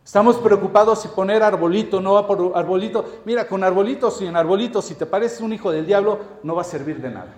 [0.08, 3.04] Estamos preocupados si poner arbolito, no va por arbolito.
[3.26, 6.64] Mira, con arbolito, sin arbolito, si te pareces un hijo del diablo, no va a
[6.64, 7.36] servir de nada.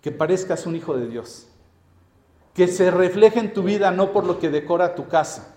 [0.00, 1.48] Que parezcas un hijo de Dios.
[2.54, 5.54] Que se refleje en tu vida no por lo que decora tu casa,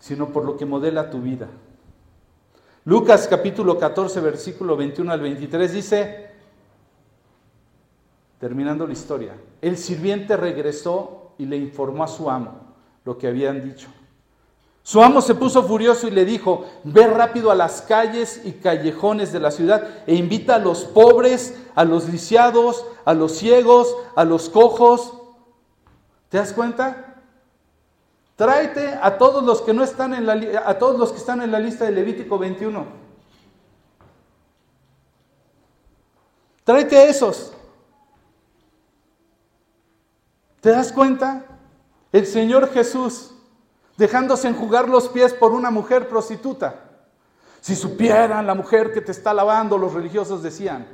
[0.00, 1.46] sino por lo que modela tu vida.
[2.84, 6.27] Lucas capítulo 14, versículo 21 al 23 dice,
[8.38, 12.60] terminando la historia, el sirviente regresó y le informó a su amo
[13.04, 13.88] lo que habían dicho.
[14.82, 19.32] Su amo se puso furioso y le dijo, ve rápido a las calles y callejones
[19.32, 24.24] de la ciudad e invita a los pobres, a los lisiados, a los ciegos, a
[24.24, 25.12] los cojos.
[26.30, 27.22] ¿Te das cuenta?
[28.36, 31.52] Tráete a todos los que no están en la a todos los que están en
[31.52, 32.86] la lista de Levítico 21.
[36.64, 37.52] Tráete a esos.
[40.60, 41.44] ¿Te das cuenta?
[42.12, 43.34] El Señor Jesús
[43.96, 46.84] dejándose enjugar los pies por una mujer prostituta.
[47.60, 50.86] Si supieran la mujer que te está lavando, los religiosos decían.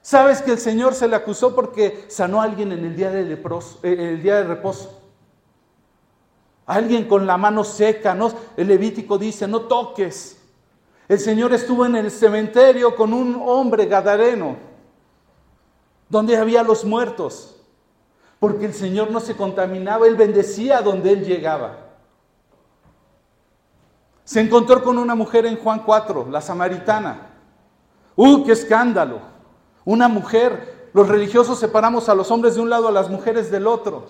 [0.00, 3.32] ¿Sabes que el Señor se le acusó porque sanó a alguien en el día de,
[3.82, 5.00] eh, reposo?
[6.66, 8.32] Alguien con la mano seca, ¿no?
[8.56, 10.40] El Levítico dice, no toques.
[11.08, 14.56] El Señor estuvo en el cementerio con un hombre gadareno,
[16.08, 17.54] donde había los muertos,
[18.38, 21.84] porque el Señor no se contaminaba, Él bendecía donde Él llegaba.
[24.24, 27.30] Se encontró con una mujer en Juan 4, la samaritana.
[28.16, 29.20] ¡Uh, qué escándalo!
[29.84, 33.66] Una mujer, los religiosos separamos a los hombres de un lado, a las mujeres del
[33.66, 34.06] otro.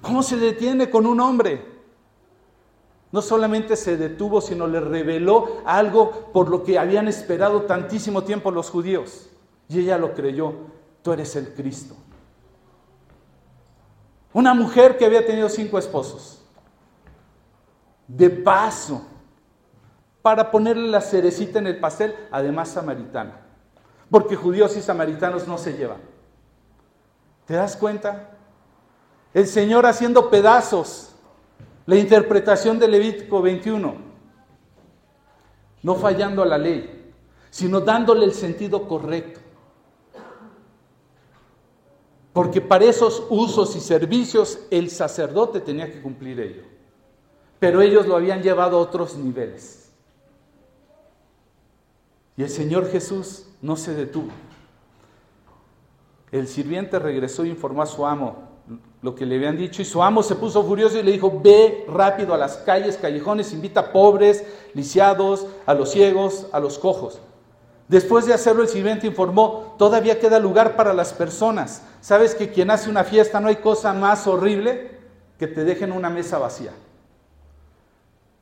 [0.00, 1.64] ¿Cómo se detiene con un hombre?
[3.12, 8.50] No solamente se detuvo, sino le reveló algo por lo que habían esperado tantísimo tiempo
[8.50, 9.28] los judíos.
[9.68, 10.54] Y ella lo creyó,
[11.02, 11.94] tú eres el Cristo.
[14.32, 16.42] Una mujer que había tenido cinco esposos.
[18.06, 19.06] De paso,
[20.22, 23.40] para ponerle la cerecita en el pastel, además samaritana.
[24.10, 26.00] Porque judíos y samaritanos no se llevan.
[27.46, 28.30] ¿Te das cuenta?
[29.32, 31.10] El Señor haciendo pedazos
[31.86, 33.94] la interpretación de Levítico 21,
[35.82, 37.12] no fallando a la ley,
[37.50, 39.40] sino dándole el sentido correcto.
[42.32, 46.62] Porque para esos usos y servicios el sacerdote tenía que cumplir ello.
[47.58, 49.92] Pero ellos lo habían llevado a otros niveles.
[52.36, 54.30] Y el Señor Jesús no se detuvo.
[56.32, 58.50] El sirviente regresó e informó a su amo,
[59.02, 61.84] lo que le habían dicho y su amo se puso furioso y le dijo, ve
[61.88, 67.20] rápido a las calles, callejones, invita a pobres, lisiados, a los ciegos, a los cojos.
[67.90, 71.82] Después de hacerlo, el sirviente informó, todavía queda lugar para las personas.
[72.00, 74.96] ¿Sabes que quien hace una fiesta no hay cosa más horrible
[75.40, 76.70] que te dejen una mesa vacía?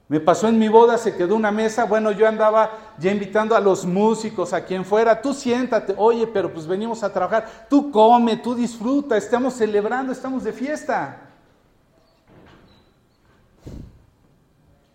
[0.07, 3.61] Me pasó en mi boda, se quedó una mesa, bueno, yo andaba ya invitando a
[3.61, 8.37] los músicos, a quien fuera, tú siéntate, oye, pero pues venimos a trabajar, tú come,
[8.37, 11.23] tú disfruta, estamos celebrando, estamos de fiesta.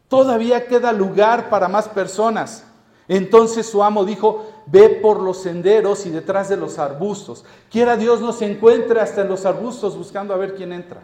[0.08, 2.68] Todavía queda lugar para más personas.
[3.08, 7.44] Entonces su amo dijo, ve por los senderos y detrás de los arbustos.
[7.70, 11.02] Quiera Dios nos encuentre hasta en los arbustos buscando a ver quién entra.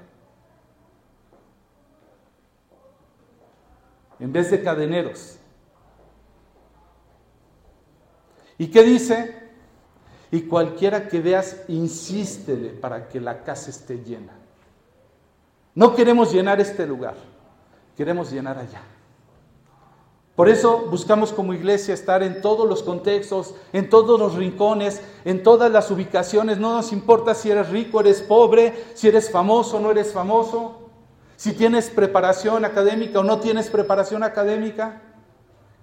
[4.19, 5.37] En vez de cadeneros.
[8.57, 9.49] ¿Y qué dice?
[10.31, 14.33] Y cualquiera que veas, insístele para que la casa esté llena.
[15.73, 17.15] No queremos llenar este lugar,
[17.95, 18.81] queremos llenar allá.
[20.39, 25.43] Por eso buscamos como iglesia estar en todos los contextos, en todos los rincones, en
[25.43, 26.57] todas las ubicaciones.
[26.57, 30.91] No nos importa si eres rico, eres pobre, si eres famoso o no eres famoso,
[31.35, 35.01] si tienes preparación académica o no tienes preparación académica.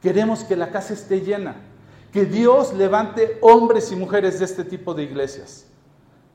[0.01, 1.57] Queremos que la casa esté llena,
[2.11, 5.67] que Dios levante hombres y mujeres de este tipo de iglesias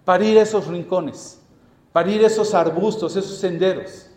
[0.05, 1.39] para ir esos rincones,
[1.91, 4.10] para ir esos arbustos, esos senderos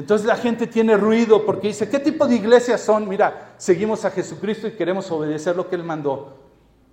[0.00, 3.06] entonces la gente tiene ruido porque dice, ¿qué tipo de iglesias son?
[3.06, 6.38] Mira, seguimos a Jesucristo y queremos obedecer lo que Él mandó.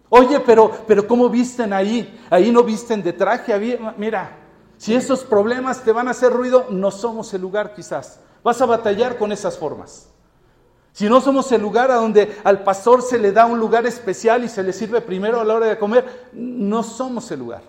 [0.09, 2.19] Oye, pero, pero ¿cómo visten ahí?
[2.29, 3.79] Ahí no visten de traje.
[3.97, 4.37] Mira,
[4.77, 8.19] si esos problemas te van a hacer ruido, no somos el lugar quizás.
[8.43, 10.09] Vas a batallar con esas formas.
[10.91, 14.43] Si no somos el lugar a donde al pastor se le da un lugar especial
[14.43, 17.61] y se le sirve primero a la hora de comer, no somos el lugar.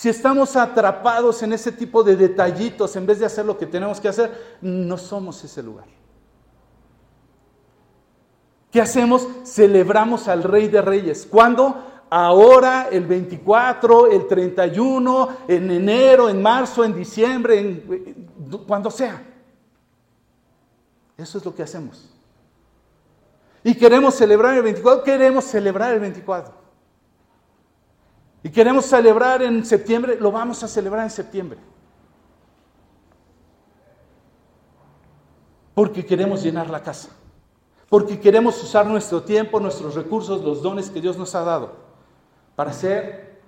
[0.00, 4.00] Si estamos atrapados en ese tipo de detallitos en vez de hacer lo que tenemos
[4.00, 5.84] que hacer, no somos ese lugar.
[8.72, 9.28] ¿Qué hacemos?
[9.44, 11.28] Celebramos al Rey de Reyes.
[11.30, 11.84] ¿Cuándo?
[12.08, 17.84] Ahora, el 24, el 31, en enero, en marzo, en diciembre,
[18.66, 19.22] cuando sea.
[21.18, 22.08] Eso es lo que hacemos.
[23.62, 26.59] Y queremos celebrar el 24, queremos celebrar el 24.
[28.42, 31.58] Y queremos celebrar en septiembre, lo vamos a celebrar en septiembre.
[35.74, 37.10] Porque queremos llenar la casa.
[37.88, 41.76] Porque queremos usar nuestro tiempo, nuestros recursos, los dones que Dios nos ha dado.
[42.56, 43.40] Para hacer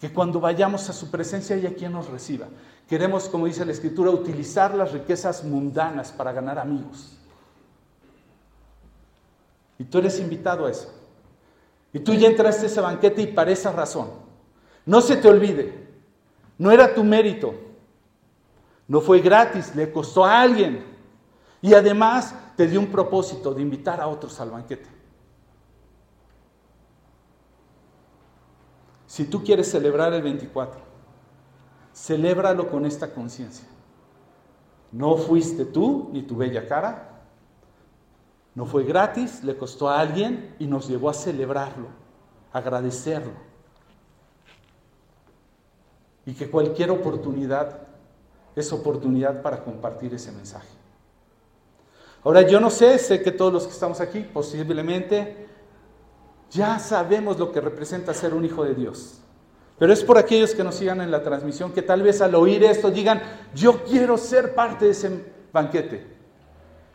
[0.00, 2.46] que cuando vayamos a su presencia haya quien nos reciba.
[2.88, 7.18] Queremos, como dice la Escritura, utilizar las riquezas mundanas para ganar amigos.
[9.78, 10.92] Y tú eres invitado a eso.
[11.92, 14.27] Y tú ya entraste a ese banquete y para esa razón
[14.88, 15.86] no se te olvide,
[16.56, 17.54] no era tu mérito,
[18.86, 20.82] no fue gratis, le costó a alguien.
[21.60, 24.88] Y además te dio un propósito de invitar a otros al banquete.
[29.06, 30.80] Si tú quieres celebrar el 24,
[31.92, 33.68] celébralo con esta conciencia.
[34.90, 37.26] No fuiste tú ni tu bella cara,
[38.54, 41.88] no fue gratis, le costó a alguien y nos llevó a celebrarlo,
[42.54, 43.47] agradecerlo
[46.28, 47.78] y que cualquier oportunidad
[48.54, 50.68] es oportunidad para compartir ese mensaje.
[52.22, 55.46] Ahora yo no sé, sé que todos los que estamos aquí posiblemente
[56.50, 59.20] ya sabemos lo que representa ser un hijo de Dios.
[59.78, 62.62] Pero es por aquellos que nos sigan en la transmisión que tal vez al oír
[62.62, 63.22] esto digan,
[63.54, 66.06] yo quiero ser parte de ese banquete.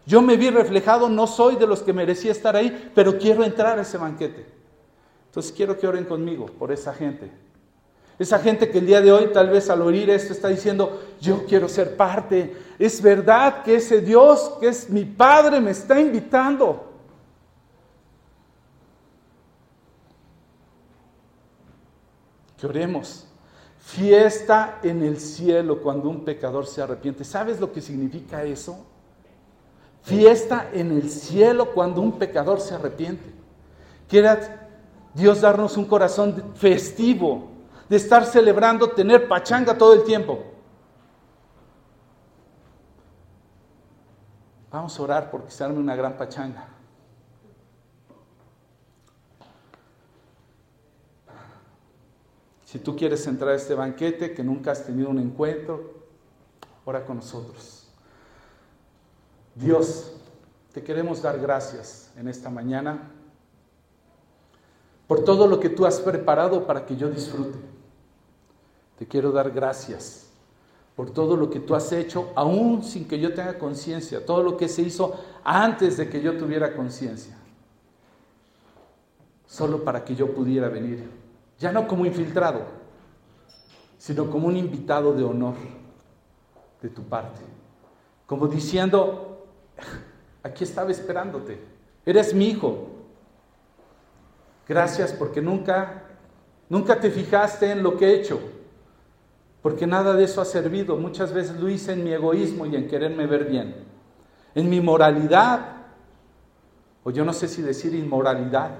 [0.06, 3.80] Yo me vi reflejado, no soy de los que merecía estar ahí, pero quiero entrar
[3.80, 4.46] a ese banquete.
[5.26, 7.32] Entonces quiero que oren conmigo por esa gente
[8.20, 11.46] esa gente que el día de hoy tal vez al oír esto está diciendo, yo
[11.46, 12.56] quiero ser parte.
[12.78, 16.92] Es verdad que ese Dios que es mi Padre me está invitando.
[22.58, 23.28] Que oremos.
[23.80, 27.24] Fiesta en el cielo cuando un pecador se arrepiente.
[27.24, 28.86] ¿Sabes lo que significa eso?
[30.04, 33.24] Fiesta en el cielo cuando un pecador se arrepiente.
[34.08, 34.70] Quiera
[35.14, 37.53] Dios darnos un corazón festivo,
[37.94, 40.44] de estar celebrando, tener pachanga todo el tiempo.
[44.72, 46.70] Vamos a orar porque se arme una gran pachanga.
[52.66, 55.94] Si tú quieres entrar a este banquete, que nunca has tenido un encuentro,
[56.86, 57.94] ora con nosotros.
[59.54, 60.16] Dios,
[60.74, 63.12] te queremos dar gracias en esta mañana
[65.06, 67.73] por todo lo que tú has preparado para que yo disfrute.
[68.98, 70.24] Te quiero dar gracias
[70.96, 74.58] por todo lo que tú has hecho, aún sin que yo tenga conciencia, todo lo
[74.58, 77.36] que se hizo antes de que yo tuviera conciencia,
[79.48, 81.10] solo para que yo pudiera venir,
[81.58, 82.62] ya no como infiltrado,
[83.98, 85.56] sino como un invitado de honor
[86.82, 87.42] de tu parte,
[88.28, 89.48] como diciendo,
[90.44, 91.60] aquí estaba esperándote,
[92.06, 92.90] eres mi hijo,
[94.68, 96.04] gracias porque nunca,
[96.70, 98.40] nunca te fijaste en lo que he hecho
[99.64, 100.98] porque nada de eso ha servido.
[100.98, 103.74] Muchas veces lo hice en mi egoísmo y en quererme ver bien,
[104.54, 105.78] en mi moralidad,
[107.04, 108.72] o yo no sé si decir inmoralidad,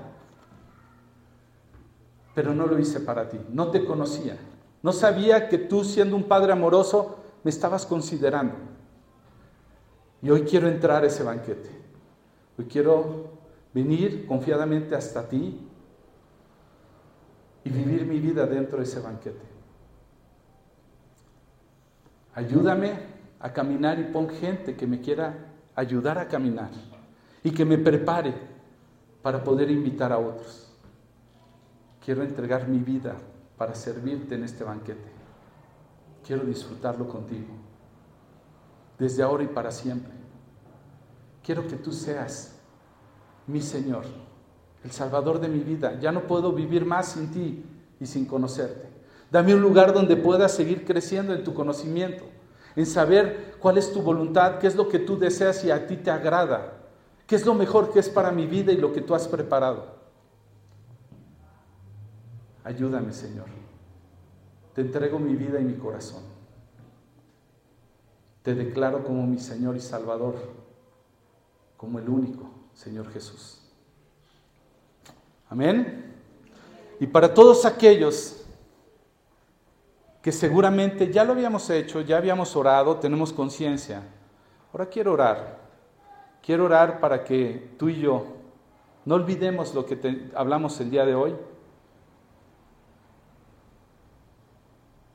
[2.36, 4.38] pero no lo hice para ti, no te conocía,
[4.82, 8.56] no sabía que tú siendo un padre amoroso me estabas considerando.
[10.22, 11.70] Y hoy quiero entrar a ese banquete,
[12.58, 13.32] hoy quiero
[13.74, 15.66] venir confiadamente hasta ti
[17.64, 19.53] y vivir mi vida dentro de ese banquete.
[22.36, 22.94] Ayúdame
[23.40, 25.36] a caminar y pon gente que me quiera
[25.76, 26.72] ayudar a caminar
[27.44, 28.34] y que me prepare
[29.22, 30.72] para poder invitar a otros.
[32.04, 33.16] Quiero entregar mi vida
[33.58, 35.12] para servirte en este banquete.
[36.26, 37.54] Quiero disfrutarlo contigo,
[38.98, 40.14] desde ahora y para siempre.
[41.44, 42.58] Quiero que tú seas
[43.48, 44.06] mi Señor,
[44.84, 46.00] el Salvador de mi vida.
[46.00, 47.66] Ya no puedo vivir más sin ti
[48.00, 48.93] y sin conocerte.
[49.34, 52.24] Dame un lugar donde pueda seguir creciendo en tu conocimiento,
[52.76, 55.98] en saber cuál es tu voluntad, qué es lo que tú deseas y a ti
[55.98, 56.74] te agrada,
[57.26, 59.88] qué es lo mejor que es para mi vida y lo que tú has preparado.
[62.64, 63.48] Ayúdame, Señor.
[64.76, 66.22] Te entrego mi vida y mi corazón.
[68.44, 70.36] Te declaro como mi Señor y Salvador,
[71.76, 73.64] como el único Señor Jesús.
[75.50, 76.14] Amén.
[77.00, 78.43] Y para todos aquellos
[80.24, 84.02] que seguramente ya lo habíamos hecho, ya habíamos orado, tenemos conciencia.
[84.72, 85.60] Ahora quiero orar.
[86.42, 88.26] Quiero orar para que tú y yo
[89.04, 91.36] no olvidemos lo que hablamos el día de hoy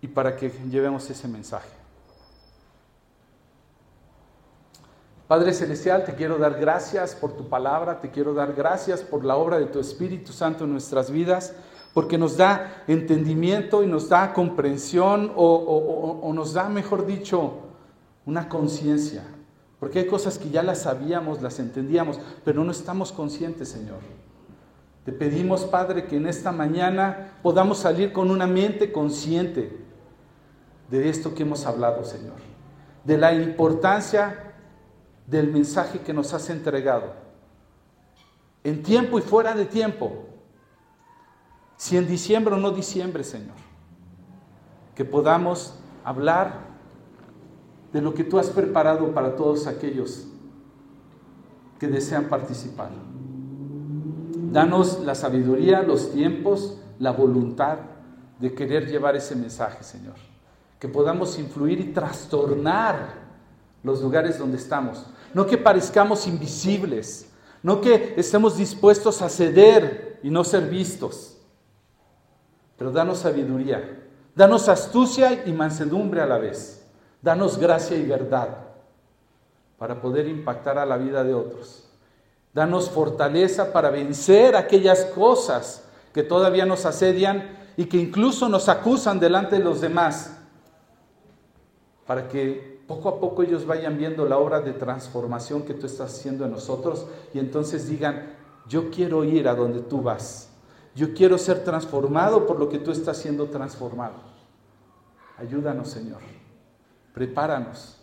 [0.02, 1.70] y para que llevemos ese mensaje.
[5.26, 9.36] Padre Celestial, te quiero dar gracias por tu palabra, te quiero dar gracias por la
[9.36, 11.54] obra de tu Espíritu Santo en nuestras vidas
[11.94, 17.54] porque nos da entendimiento y nos da comprensión o, nos da, mejor dicho,
[18.26, 19.24] una conciencia.
[19.80, 23.98] Porque hay cosas que ya las sabíamos, las entendíamos, pero no estamos conscientes, Señor.
[25.04, 29.78] Te pedimos, Padre, que en esta mañana podamos salir con una mente consciente
[30.90, 32.36] de esto que hemos hablado, Señor.
[33.04, 34.52] De la importancia
[35.26, 37.12] del mensaje que nos has entregado.
[38.64, 40.26] En tiempo y fuera de tiempo,
[41.78, 43.54] si en diciembre o no diciembre, Señor,
[44.96, 45.74] que podamos
[46.04, 46.66] hablar
[47.92, 50.26] de lo que tú has preparado para todos aquellos
[51.78, 52.90] que desean participar.
[54.50, 57.78] Danos la sabiduría, los tiempos, la voluntad
[58.40, 60.16] de querer llevar ese mensaje, Señor.
[60.80, 63.28] Que podamos influir y trastornar
[63.84, 65.06] los lugares donde estamos.
[65.32, 67.30] No que parezcamos invisibles,
[67.62, 71.36] no que estemos dispuestos a ceder y no ser vistos
[72.78, 76.86] pero danos sabiduría, danos astucia y mansedumbre a la vez,
[77.20, 78.68] danos gracia y verdad
[79.78, 81.84] para poder impactar a la vida de otros.
[82.54, 89.20] Danos fortaleza para vencer aquellas cosas que todavía nos asedian y que incluso nos acusan
[89.20, 90.36] delante de los demás,
[92.06, 96.12] para que poco a poco ellos vayan viendo la obra de transformación que tú estás
[96.16, 98.34] haciendo en nosotros y entonces digan,
[98.66, 100.48] yo quiero ir a donde tú vas.
[100.98, 104.16] Yo quiero ser transformado por lo que tú estás siendo transformado.
[105.36, 106.18] Ayúdanos, Señor.
[107.14, 108.00] Prepáranos.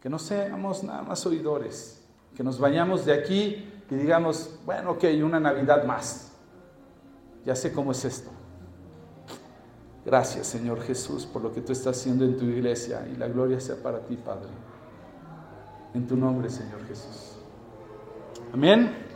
[0.00, 2.00] Que no seamos nada más oidores.
[2.36, 6.30] Que nos vayamos de aquí y digamos, bueno, ok, una Navidad más.
[7.44, 8.30] Ya sé cómo es esto.
[10.06, 13.58] Gracias, Señor Jesús, por lo que tú estás haciendo en tu iglesia y la gloria
[13.58, 14.50] sea para ti, Padre.
[15.92, 17.32] En tu nombre, Señor Jesús.
[18.54, 19.01] Amén.